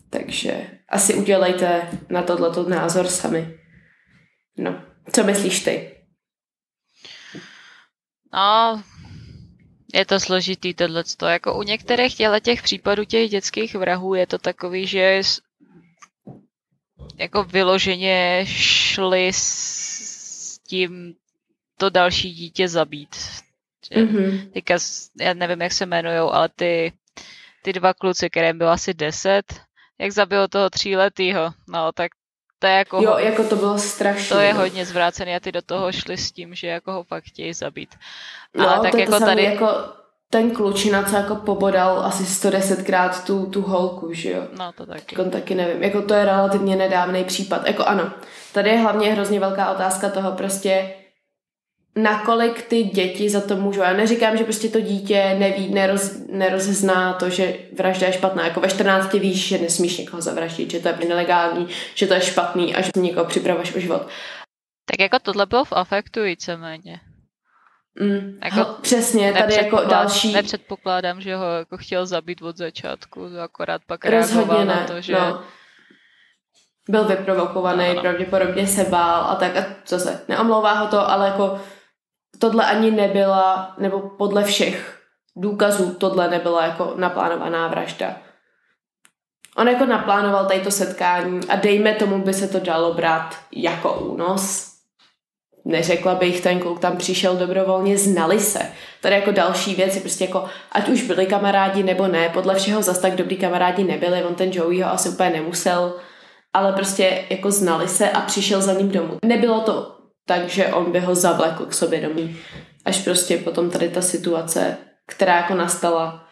Takže 0.09 0.67
asi 0.89 1.13
udělejte 1.13 1.89
na 2.09 2.23
tohleto 2.23 2.69
názor 2.69 3.07
sami. 3.07 3.59
No, 4.57 4.83
co 5.11 5.23
myslíš 5.23 5.59
ty? 5.59 5.91
No, 8.33 8.83
je 9.93 10.05
to 10.05 10.19
složitý 10.19 10.73
tohle. 10.73 11.03
Jako 11.27 11.57
u 11.57 11.63
některých 11.63 12.17
těch 12.41 12.63
případů 12.63 13.05
těch 13.05 13.29
dětských 13.29 13.75
vrahů 13.75 14.13
je 14.13 14.27
to 14.27 14.37
takový, 14.37 14.87
že 14.87 15.21
jako 17.17 17.43
vyloženě 17.43 18.45
šli 18.47 19.31
s 19.33 20.59
tím 20.67 21.15
to 21.77 21.89
další 21.89 22.33
dítě 22.33 22.67
zabít. 22.67 23.15
Mm-hmm. 23.91 24.51
Teďka, 24.51 24.77
já 25.19 25.33
nevím, 25.33 25.61
jak 25.61 25.71
se 25.71 25.83
jmenují, 25.83 26.17
ale 26.17 26.49
ty, 26.55 26.93
ty 27.61 27.73
dva 27.73 27.93
kluci, 27.93 28.29
kterým 28.29 28.57
bylo 28.57 28.69
asi 28.69 28.93
deset, 28.93 29.61
jak 29.99 30.11
zabil 30.11 30.47
toho 30.47 30.69
tříletýho, 30.69 31.53
no 31.67 31.91
tak 31.91 32.11
to 32.59 32.67
je 32.67 32.73
jako... 32.73 33.01
Jo, 33.01 33.17
jako 33.17 33.43
to 33.43 33.55
bylo 33.55 33.77
strašné. 33.79 34.29
To 34.29 34.39
je 34.39 34.53
hodně 34.53 34.85
zvrácený 34.85 35.35
a 35.35 35.39
ty 35.39 35.51
do 35.51 35.61
toho 35.61 35.91
šli 35.91 36.17
s 36.17 36.31
tím, 36.31 36.55
že 36.55 36.67
jako 36.67 36.91
ho 36.91 37.03
fakt 37.03 37.23
chtějí 37.23 37.53
zabít. 37.53 37.95
No, 38.53 38.69
Ale 38.69 38.81
tak 38.81 38.91
to 38.91 38.97
jako 38.97 39.11
to 39.11 39.19
tady... 39.19 39.43
Jako 39.43 39.67
ten 40.35 40.51
klučina, 40.51 41.03
co 41.03 41.15
jako 41.15 41.35
pobodal 41.35 42.05
asi 42.05 42.23
110krát 42.23 43.25
tu, 43.25 43.45
tu 43.45 43.61
holku, 43.61 44.13
že 44.13 44.31
jo? 44.31 44.47
No 44.57 44.71
to 44.73 44.85
taky. 44.85 45.15
Jako 45.15 45.29
taky 45.29 45.55
nevím. 45.55 45.83
Jako 45.83 46.01
to 46.01 46.13
je 46.13 46.25
relativně 46.25 46.75
nedávný 46.75 47.23
případ. 47.23 47.67
Jako 47.67 47.83
ano, 47.83 48.11
tady 48.53 48.69
je 48.69 48.77
hlavně 48.77 49.13
hrozně 49.13 49.39
velká 49.39 49.71
otázka 49.71 50.09
toho 50.09 50.31
prostě, 50.31 50.93
nakolik 51.95 52.61
ty 52.61 52.83
děti 52.83 53.29
za 53.29 53.41
to 53.41 53.55
můžou. 53.55 53.81
Já 53.81 53.93
neříkám, 53.93 54.37
že 54.37 54.43
prostě 54.43 54.69
to 54.69 54.81
dítě 54.81 55.35
neví, 55.39 55.73
neroz, 55.73 56.17
nerozezná 56.31 57.13
to, 57.13 57.29
že 57.29 57.55
vražda 57.77 58.07
je 58.07 58.13
špatná. 58.13 58.45
Jako 58.47 58.59
ve 58.59 58.69
14 58.69 59.13
víš, 59.13 59.47
že 59.47 59.57
nesmíš 59.57 59.97
někoho 59.97 60.21
zavraždit, 60.21 60.71
že 60.71 60.79
to 60.79 60.87
je 60.87 60.95
nelegální, 61.07 61.67
že 61.95 62.07
to 62.07 62.13
je 62.13 62.21
špatný 62.21 62.75
a 62.75 62.81
že 62.81 62.91
někoho 62.97 63.25
připravuješ 63.25 63.75
o 63.75 63.79
život. 63.79 64.07
Tak 64.85 64.99
jako 64.99 65.19
tohle 65.19 65.45
bylo 65.45 65.65
v 65.65 65.73
afektu 65.73 66.23
víceméně. 66.23 66.99
Mm, 67.99 68.39
jako 68.43 68.57
ho, 68.57 68.65
přesně, 68.81 69.33
tady 69.33 69.55
jako 69.55 69.81
další... 69.89 70.33
Nepředpokládám, 70.33 71.21
že 71.21 71.35
ho 71.35 71.45
jako 71.45 71.77
chtěl 71.77 72.05
zabít 72.05 72.41
od 72.41 72.57
začátku, 72.57 73.27
akorát 73.43 73.81
pak 73.87 74.05
Rozhodně 74.05 74.65
ne, 74.65 74.65
na 74.65 74.87
to, 74.87 75.01
že... 75.01 75.13
No. 75.13 75.41
Byl 76.89 77.03
vyprovokovaný, 77.03 77.87
no, 77.87 77.93
no. 77.93 78.01
pravděpodobně 78.01 78.67
se 78.67 78.83
bál 78.83 79.23
a 79.23 79.35
tak 79.35 79.57
a 79.57 79.65
co 79.85 79.99
se, 79.99 80.21
neomlouvá 80.27 80.73
ho 80.73 80.87
to, 80.87 81.09
ale 81.09 81.27
jako 81.27 81.61
tohle 82.39 82.65
ani 82.65 82.91
nebyla, 82.91 83.75
nebo 83.77 83.99
podle 83.99 84.43
všech 84.43 85.01
důkazů 85.35 85.93
tohle 85.93 86.29
nebyla 86.29 86.65
jako 86.65 86.93
naplánovaná 86.97 87.67
vražda. 87.67 88.15
On 89.57 89.67
jako 89.67 89.85
naplánoval 89.85 90.45
tady 90.45 90.59
to 90.59 90.71
setkání 90.71 91.47
a 91.49 91.55
dejme 91.55 91.93
tomu 91.93 92.23
by 92.23 92.33
se 92.33 92.47
to 92.47 92.59
dalo 92.59 92.93
brát 92.93 93.35
jako 93.51 93.93
únos, 93.99 94.74
neřekla 95.65 96.15
bych, 96.15 96.41
ten 96.41 96.59
kluk 96.59 96.79
tam 96.79 96.97
přišel 96.97 97.35
dobrovolně, 97.35 97.97
znali 97.97 98.39
se. 98.39 98.59
Tady 99.01 99.15
jako 99.15 99.31
další 99.31 99.75
věc 99.75 99.95
je 99.95 100.01
prostě 100.01 100.23
jako, 100.23 100.45
ať 100.71 100.89
už 100.89 101.01
byli 101.01 101.25
kamarádi 101.25 101.83
nebo 101.83 102.07
ne, 102.07 102.29
podle 102.29 102.55
všeho 102.55 102.81
zas 102.81 102.99
tak 102.99 103.15
dobrý 103.15 103.37
kamarádi 103.37 103.83
nebyli, 103.83 104.23
on 104.23 104.35
ten 104.35 104.51
Joey 104.53 104.81
ho 104.81 104.91
asi 104.91 105.09
úplně 105.09 105.29
nemusel, 105.29 105.93
ale 106.53 106.73
prostě 106.73 107.25
jako 107.29 107.51
znali 107.51 107.87
se 107.87 108.09
a 108.09 108.21
přišel 108.21 108.61
za 108.61 108.73
ním 108.73 108.91
domů. 108.91 109.17
Nebylo 109.25 109.61
to 109.61 109.95
tak, 110.25 110.49
že 110.49 110.67
on 110.67 110.91
by 110.91 110.99
ho 110.99 111.15
zavlekl 111.15 111.65
k 111.65 111.73
sobě 111.73 112.01
domů, 112.01 112.29
až 112.85 113.01
prostě 113.03 113.37
potom 113.37 113.69
tady 113.69 113.89
ta 113.89 114.01
situace, 114.01 114.77
která 115.07 115.35
jako 115.35 115.55
nastala. 115.55 116.27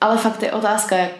Ale 0.00 0.16
fakt 0.18 0.42
je 0.42 0.52
otázka, 0.52 0.96
jak, 0.96 1.12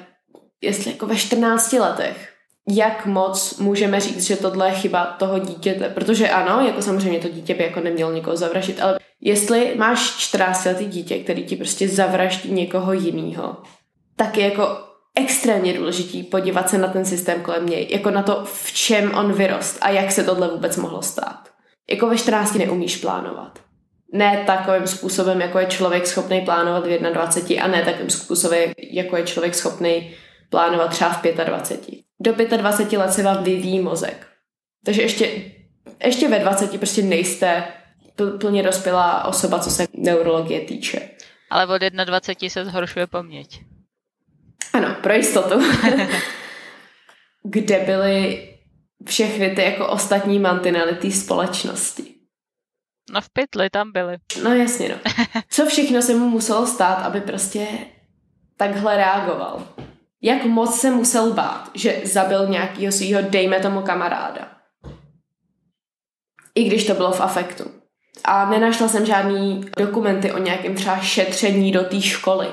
jestli 0.60 0.90
jako 0.90 1.06
ve 1.06 1.16
14 1.16 1.72
letech 1.72 2.27
jak 2.70 3.06
moc 3.06 3.58
můžeme 3.58 4.00
říct, 4.00 4.26
že 4.26 4.36
tohle 4.36 4.68
je 4.68 4.74
chyba 4.74 5.06
toho 5.06 5.38
dítěte. 5.38 5.88
Protože 5.88 6.28
ano, 6.28 6.66
jako 6.66 6.82
samozřejmě 6.82 7.18
to 7.18 7.28
dítě 7.28 7.54
by 7.54 7.64
jako 7.64 7.80
nemělo 7.80 8.12
někoho 8.12 8.36
zavraždit, 8.36 8.80
ale 8.80 8.98
jestli 9.20 9.74
máš 9.76 10.16
14 10.16 10.64
letý 10.64 10.84
dítě, 10.84 11.18
který 11.18 11.44
ti 11.44 11.56
prostě 11.56 11.88
zavraždí 11.88 12.52
někoho 12.52 12.92
jiného, 12.92 13.56
tak 14.16 14.36
je 14.36 14.44
jako 14.44 14.78
extrémně 15.14 15.72
důležitý 15.72 16.22
podívat 16.22 16.70
se 16.70 16.78
na 16.78 16.88
ten 16.88 17.04
systém 17.04 17.42
kolem 17.42 17.66
něj, 17.66 17.86
jako 17.90 18.10
na 18.10 18.22
to, 18.22 18.44
v 18.44 18.72
čem 18.72 19.14
on 19.14 19.32
vyrost 19.32 19.78
a 19.80 19.90
jak 19.90 20.12
se 20.12 20.24
tohle 20.24 20.48
vůbec 20.48 20.76
mohlo 20.76 21.02
stát. 21.02 21.48
Jako 21.90 22.08
ve 22.08 22.18
14 22.18 22.54
neumíš 22.54 22.96
plánovat. 22.96 23.58
Ne 24.12 24.44
takovým 24.46 24.86
způsobem, 24.86 25.40
jako 25.40 25.58
je 25.58 25.66
člověk 25.66 26.06
schopný 26.06 26.40
plánovat 26.40 26.86
v 26.86 27.12
21 27.12 27.64
a 27.64 27.68
ne 27.68 27.84
takovým 27.84 28.10
způsobem, 28.10 28.72
jako 28.92 29.16
je 29.16 29.22
člověk 29.22 29.54
schopný 29.54 30.14
plánovat 30.50 30.90
třeba 30.90 31.10
v 31.10 31.22
25 31.22 32.07
do 32.20 32.32
25 32.56 32.98
let 32.98 33.12
se 33.12 33.22
vám 33.22 33.44
vyvíjí 33.44 33.80
mozek. 33.80 34.26
Takže 34.84 35.02
ještě, 35.02 35.52
ještě 36.04 36.28
ve 36.28 36.38
20 36.38 36.78
prostě 36.78 37.02
nejste 37.02 37.64
plně 38.40 38.62
dospělá 38.62 39.24
osoba, 39.24 39.58
co 39.58 39.70
se 39.70 39.86
neurologie 39.92 40.60
týče. 40.60 41.10
Ale 41.50 41.66
od 41.66 41.82
21 41.82 42.50
se 42.50 42.64
zhoršuje 42.64 43.06
paměť. 43.06 43.60
Ano, 44.72 44.96
pro 45.02 45.12
jistotu. 45.12 45.60
Kde 47.42 47.78
byly 47.78 48.48
všechny 49.06 49.50
ty 49.50 49.62
jako 49.62 49.88
ostatní 49.88 50.38
mantinely 50.38 50.94
té 50.94 51.10
společnosti? 51.10 52.14
No 53.12 53.20
v 53.20 53.30
pytli 53.30 53.70
tam 53.70 53.92
byly. 53.92 54.16
No 54.42 54.54
jasně, 54.54 54.88
no. 54.88 54.94
Co 55.48 55.66
všechno 55.66 56.02
se 56.02 56.14
mu 56.14 56.28
muselo 56.28 56.66
stát, 56.66 56.94
aby 56.94 57.20
prostě 57.20 57.66
takhle 58.56 58.96
reagoval? 58.96 59.66
Jak 60.22 60.44
moc 60.44 60.80
se 60.80 60.90
musel 60.90 61.32
bát, 61.32 61.70
že 61.74 62.00
zabil 62.04 62.46
nějakého 62.46 62.92
svého, 62.92 63.22
dejme 63.22 63.60
tomu, 63.60 63.82
kamaráda. 63.82 64.48
I 66.54 66.64
když 66.64 66.86
to 66.86 66.94
bylo 66.94 67.12
v 67.12 67.20
afektu. 67.20 67.64
A 68.24 68.50
nenašla 68.50 68.88
jsem 68.88 69.06
žádný 69.06 69.64
dokumenty 69.76 70.32
o 70.32 70.38
nějakém 70.38 70.74
třeba 70.74 70.98
šetření 70.98 71.72
do 71.72 71.84
té 71.84 72.00
školy, 72.00 72.46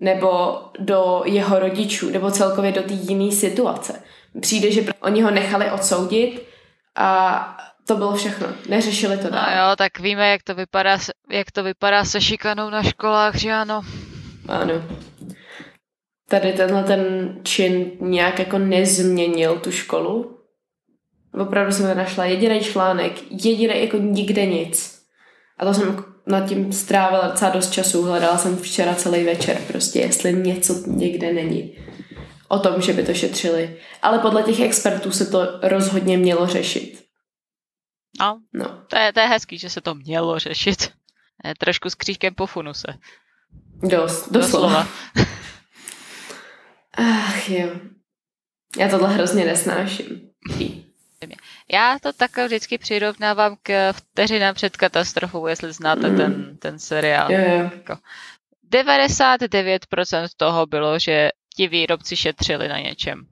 nebo 0.00 0.60
do 0.78 1.22
jeho 1.24 1.58
rodičů, 1.58 2.10
nebo 2.10 2.30
celkově 2.30 2.72
do 2.72 2.82
té 2.82 2.92
jiné 2.92 3.32
situace. 3.32 4.02
Přijde, 4.40 4.70
že 4.70 4.84
oni 5.00 5.22
ho 5.22 5.30
nechali 5.30 5.70
odsoudit 5.70 6.48
a 6.96 7.56
to 7.86 7.96
bylo 7.96 8.14
všechno. 8.14 8.46
Neřešili 8.68 9.16
to 9.16 9.30
dál. 9.30 9.46
No 9.46 9.56
jo, 9.56 9.76
tak 9.76 9.98
víme, 9.98 10.30
jak 10.30 10.42
to 10.42 10.54
vypadá, 10.54 10.98
jak 11.30 11.50
to 11.50 11.62
vypadá 11.62 12.04
se 12.04 12.20
šikanou 12.20 12.70
na 12.70 12.82
školách, 12.82 13.34
že 13.34 13.52
ano? 13.52 13.82
Ano 14.48 14.82
tady 16.30 16.52
tenhle 16.52 16.84
ten 16.84 17.34
čin 17.42 17.90
nějak 18.00 18.38
jako 18.38 18.58
nezměnil 18.58 19.58
tu 19.58 19.72
školu. 19.72 20.38
Opravdu 21.42 21.72
jsem 21.72 21.96
našla 21.96 22.24
jediný 22.24 22.60
článek, 22.60 23.12
jediný 23.44 23.80
jako 23.80 23.96
nikde 23.96 24.46
nic. 24.46 25.00
A 25.58 25.64
to 25.64 25.74
jsem 25.74 26.04
nad 26.26 26.48
tím 26.48 26.72
strávila 26.72 27.28
docela 27.28 27.50
dost 27.50 27.70
času, 27.70 28.02
hledala 28.02 28.38
jsem 28.38 28.56
včera 28.56 28.94
celý 28.94 29.24
večer 29.24 29.58
prostě, 29.68 30.00
jestli 30.00 30.32
něco 30.32 30.74
někde 30.86 31.32
není 31.32 31.76
o 32.48 32.58
tom, 32.58 32.82
že 32.82 32.92
by 32.92 33.02
to 33.02 33.14
šetřili. 33.14 33.76
Ale 34.02 34.18
podle 34.18 34.42
těch 34.42 34.60
expertů 34.60 35.10
se 35.10 35.26
to 35.26 35.60
rozhodně 35.62 36.18
mělo 36.18 36.46
řešit. 36.46 37.04
No, 38.20 38.40
no. 38.52 38.84
To, 38.86 38.96
je, 38.96 39.12
to 39.12 39.20
je 39.20 39.26
hezký, 39.26 39.58
že 39.58 39.70
se 39.70 39.80
to 39.80 39.94
mělo 39.94 40.38
řešit. 40.38 40.92
Trošku 41.58 41.90
s 41.90 41.94
křížkem 41.94 42.34
po 42.34 42.46
funuse. 42.46 42.86
Dost, 43.82 44.32
doslova. 44.32 44.32
doslova. 44.32 44.86
Ach 46.96 47.50
jo. 47.50 47.68
Já 48.78 48.88
tohle 48.88 49.14
hrozně 49.14 49.44
nesnáším. 49.44 50.30
Já 51.72 51.98
to 52.02 52.12
tak 52.12 52.38
vždycky 52.38 52.78
přirovnávám 52.78 53.56
k 53.62 53.92
vteřinám 53.92 54.54
před 54.54 54.76
katastrofou, 54.76 55.46
jestli 55.46 55.72
znáte 55.72 56.10
mm. 56.10 56.16
ten, 56.16 56.56
ten 56.56 56.78
seriál. 56.78 57.32
Jo, 57.32 57.38
jo. 57.38 57.70
Jako 57.74 57.98
99% 58.72 60.28
toho 60.36 60.66
bylo, 60.66 60.98
že 60.98 61.30
ti 61.56 61.68
výrobci 61.68 62.16
šetřili 62.16 62.68
na 62.68 62.78
něčem. 62.78 63.26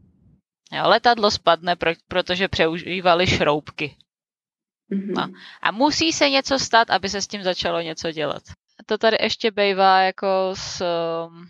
Jo, 0.73 0.89
letadlo 0.89 1.31
spadne, 1.31 1.77
pro, 1.77 1.91
protože 2.09 2.49
přeužívali 2.49 3.27
šroubky. 3.27 3.97
Mm-hmm. 4.93 5.15
No. 5.15 5.29
A 5.63 5.71
musí 5.71 6.13
se 6.13 6.31
něco 6.31 6.59
stát, 6.59 6.91
aby 6.91 7.09
se 7.09 7.23
s 7.23 7.27
tím 7.27 7.43
začalo 7.43 7.81
něco 7.81 8.13
dělat. 8.13 8.43
To 8.87 8.99
tady 8.99 9.17
ještě 9.21 9.51
bývá 9.51 10.01
jako 10.01 10.27
s, 10.55 10.85
um, 11.27 11.47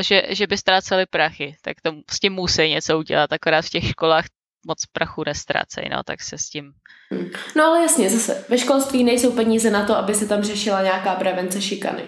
že, 0.00 0.22
že 0.30 0.46
by 0.46 0.58
ztráceli 0.58 1.06
prachy, 1.06 1.56
tak 1.62 1.76
to 1.82 1.92
s 2.10 2.20
tím 2.20 2.32
musí 2.32 2.68
něco 2.68 2.98
udělat, 2.98 3.32
akorát 3.32 3.64
v 3.64 3.70
těch 3.70 3.88
školách 3.88 4.24
moc 4.66 4.86
prachu 4.92 5.22
nestrácejí, 5.26 5.88
no, 5.88 6.02
tak 6.02 6.22
se 6.22 6.38
s 6.38 6.48
tím... 6.48 6.72
Hmm. 7.10 7.30
No 7.56 7.64
ale 7.64 7.82
jasně, 7.82 8.10
zase, 8.10 8.44
ve 8.48 8.58
školství 8.58 9.04
nejsou 9.04 9.32
peníze 9.32 9.70
na 9.70 9.86
to, 9.86 9.96
aby 9.96 10.14
se 10.14 10.26
tam 10.26 10.42
řešila 10.42 10.82
nějaká 10.82 11.14
prevence 11.14 11.60
šikany. 11.60 12.02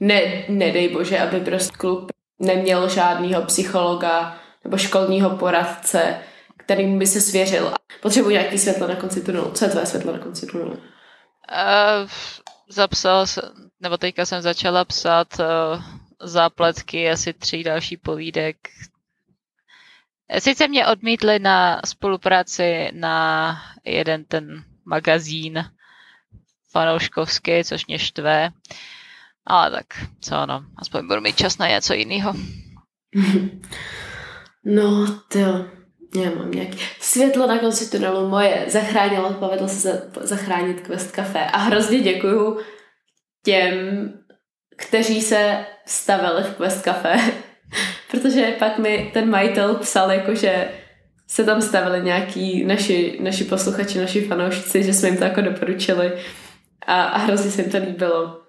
Ne, 0.00 0.44
nedej 0.48 0.88
bože, 0.88 1.18
aby 1.18 1.40
prostě 1.40 1.76
klub 1.76 2.12
neměl 2.38 2.88
žádného 2.88 3.42
psychologa 3.42 4.38
nebo 4.64 4.78
školního 4.78 5.30
poradce, 5.30 6.18
kterým 6.56 6.98
by 6.98 7.06
se 7.06 7.20
svěřil. 7.20 7.74
Potřebuji 8.00 8.30
nějaký 8.30 8.58
světlo 8.58 8.88
na 8.88 8.96
konci 8.96 9.20
tunelu. 9.24 9.50
Co 9.50 9.64
je 9.64 9.70
tvoje 9.70 9.86
světlo 9.86 10.12
na 10.12 10.18
konci 10.18 10.46
tunelu? 10.46 10.70
Uh, 10.72 10.78
zapsal, 12.68 13.26
nebo 13.80 13.96
teďka 13.96 14.26
jsem 14.26 14.42
začala 14.42 14.84
psát 14.84 15.28
uh, 15.40 15.82
zápletky, 16.22 17.10
asi 17.10 17.32
tři 17.32 17.64
další 17.64 17.96
povídek. 17.96 18.56
Sice 20.38 20.68
mě 20.68 20.86
odmítli 20.86 21.38
na 21.38 21.80
spolupráci 21.84 22.88
na 22.92 23.56
jeden 23.84 24.24
ten 24.24 24.64
magazín 24.84 25.64
fanouškovský, 26.70 27.64
což 27.64 27.86
mě 27.86 27.98
štve. 27.98 28.50
Ale 29.46 29.70
tak, 29.70 29.86
co 30.20 30.42
ono, 30.42 30.64
aspoň 30.76 31.06
budu 31.08 31.20
mít 31.20 31.36
čas 31.36 31.58
na 31.58 31.68
něco 31.68 31.94
jiného. 31.94 32.34
No, 34.64 35.20
to 35.28 35.38
já 36.20 36.30
mám 36.36 36.50
nějaký 36.50 36.78
světlo 37.00 37.46
na 37.46 37.58
konci 37.58 37.90
tunelu 37.90 38.28
moje. 38.28 38.64
Zachránilo, 38.68 39.34
povedlo 39.34 39.68
se 39.68 40.10
zachránit 40.20 40.80
Quest 40.80 41.12
Café 41.12 41.46
a 41.46 41.58
hrozně 41.58 42.00
děkuju 42.00 42.60
těm 43.44 43.72
kteří 44.76 45.22
se 45.22 45.66
stavili 45.86 46.42
v 46.42 46.56
Quest 46.56 46.84
Café, 46.84 47.16
protože 48.10 48.54
pak 48.58 48.78
mi 48.78 49.10
ten 49.14 49.30
majitel 49.30 49.74
psal, 49.74 50.12
jako 50.12 50.34
že 50.34 50.68
se 51.26 51.44
tam 51.44 51.62
stavili 51.62 52.04
nějaký 52.04 52.64
naši, 52.64 53.18
naši 53.20 53.44
posluchači, 53.44 53.98
naši 53.98 54.20
fanoušci, 54.20 54.82
že 54.82 54.94
jsme 54.94 55.08
jim 55.08 55.16
to 55.16 55.24
jako 55.24 55.40
doporučili 55.40 56.12
a, 56.86 57.02
a 57.02 57.18
hrozně 57.18 57.50
se 57.50 57.62
jim 57.62 57.70
to 57.70 57.78
líbilo. 57.78 58.40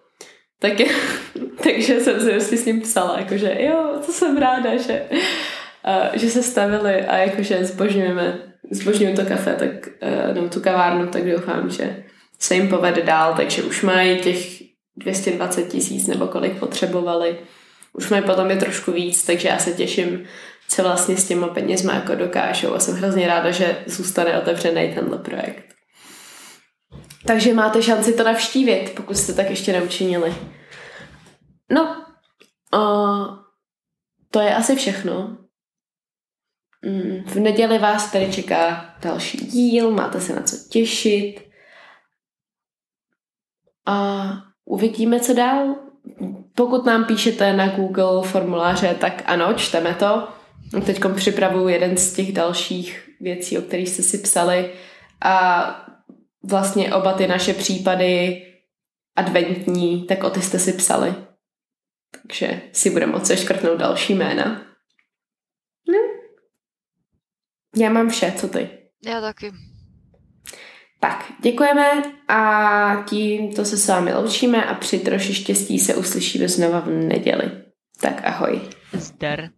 Tak 0.59 0.73
takže 1.63 1.99
jsem 1.99 2.19
si 2.19 2.31
vlastně 2.31 2.57
s 2.57 2.65
ním 2.65 2.81
psala, 2.81 3.19
jakože 3.19 3.57
jo, 3.59 4.01
to 4.05 4.11
jsem 4.11 4.37
ráda, 4.37 4.77
že, 4.77 5.05
a, 5.83 6.17
že 6.17 6.29
se 6.29 6.43
stavili 6.43 7.05
a 7.05 7.17
jakože 7.17 7.65
zbožňujeme, 7.65 8.39
zbožňuju 8.71 9.15
to 9.15 9.25
kafe, 9.25 9.53
tak, 9.53 9.89
nebo 10.33 10.47
tu 10.47 10.61
kavárnu, 10.61 11.07
tak 11.07 11.31
doufám, 11.31 11.69
že 11.69 12.03
se 12.39 12.55
jim 12.55 12.67
povede 12.67 13.01
dál, 13.01 13.33
takže 13.37 13.63
už 13.63 13.81
mají 13.81 14.19
těch 14.19 14.61
220 14.95 15.67
tisíc 15.67 16.07
nebo 16.07 16.27
kolik 16.27 16.59
potřebovali. 16.59 17.39
Už 17.93 18.09
mají 18.09 18.23
potom 18.23 18.49
je 18.49 18.57
trošku 18.57 18.91
víc, 18.91 19.23
takže 19.23 19.47
já 19.47 19.57
se 19.57 19.73
těším, 19.73 20.25
co 20.67 20.83
vlastně 20.83 21.17
s 21.17 21.27
těma 21.27 21.47
penězma 21.47 21.93
jako 21.93 22.15
dokážou 22.15 22.73
a 22.73 22.79
jsem 22.79 22.95
hrozně 22.95 23.27
ráda, 23.27 23.51
že 23.51 23.83
zůstane 23.85 24.41
otevřený 24.41 24.93
tenhle 24.93 25.17
projekt. 25.17 25.73
Takže 27.27 27.53
máte 27.53 27.83
šanci 27.83 28.13
to 28.13 28.23
navštívit, 28.23 28.93
pokud 28.95 29.17
jste 29.17 29.33
tak 29.33 29.49
ještě 29.49 29.73
neučinili. 29.73 30.35
No, 31.71 32.05
uh, 32.73 33.37
to 34.31 34.39
je 34.39 34.55
asi 34.55 34.75
všechno. 34.75 35.37
Mm, 36.85 37.23
v 37.25 37.35
neděli 37.35 37.79
vás 37.79 38.11
tady 38.11 38.31
čeká 38.31 38.95
další 39.01 39.37
díl, 39.37 39.91
máte 39.91 40.21
se 40.21 40.35
na 40.35 40.41
co 40.41 40.55
těšit. 40.69 41.49
A 43.85 44.27
uvidíme, 44.65 45.19
co 45.19 45.33
dál. 45.33 45.75
Pokud 46.55 46.85
nám 46.85 47.05
píšete 47.05 47.53
na 47.53 47.67
Google 47.67 48.27
formuláře, 48.27 48.95
tak 48.99 49.23
ano, 49.25 49.53
čteme 49.53 49.93
to. 49.93 50.27
Teď 50.85 51.01
připravuju 51.15 51.67
jeden 51.67 51.97
z 51.97 52.13
těch 52.13 52.31
dalších 52.31 53.09
věcí, 53.21 53.57
o 53.57 53.61
kterých 53.61 53.89
jste 53.89 54.03
si 54.03 54.17
psali 54.17 54.73
a 55.21 55.65
vlastně 56.43 56.93
oba 56.93 57.13
ty 57.13 57.27
naše 57.27 57.53
případy 57.53 58.41
adventní, 59.15 60.05
tak 60.05 60.23
o 60.23 60.29
ty 60.29 60.41
jste 60.41 60.59
si 60.59 60.73
psali. 60.73 61.15
Takže 62.21 62.61
si 62.71 62.89
budeme 62.89 63.11
moci 63.11 63.37
škrtnout 63.37 63.79
další 63.79 64.13
jména. 64.13 64.61
No. 65.87 65.99
Já 67.77 67.89
mám 67.89 68.09
vše, 68.09 68.33
co 68.37 68.47
ty? 68.47 68.69
Já 69.05 69.21
taky. 69.21 69.51
Tak, 71.03 71.25
děkujeme 71.39 72.03
a 72.27 73.03
tímto 73.09 73.65
se 73.65 73.77
s 73.77 73.87
vámi 73.87 74.13
loučíme 74.13 74.65
a 74.65 74.73
při 74.73 74.99
troši 74.99 75.33
štěstí 75.33 75.79
se 75.79 75.95
uslyšíme 75.95 76.47
znova 76.47 76.79
v 76.79 76.89
neděli. 76.89 77.51
Tak 78.01 78.21
ahoj. 78.25 78.61
Zdar. 78.93 79.49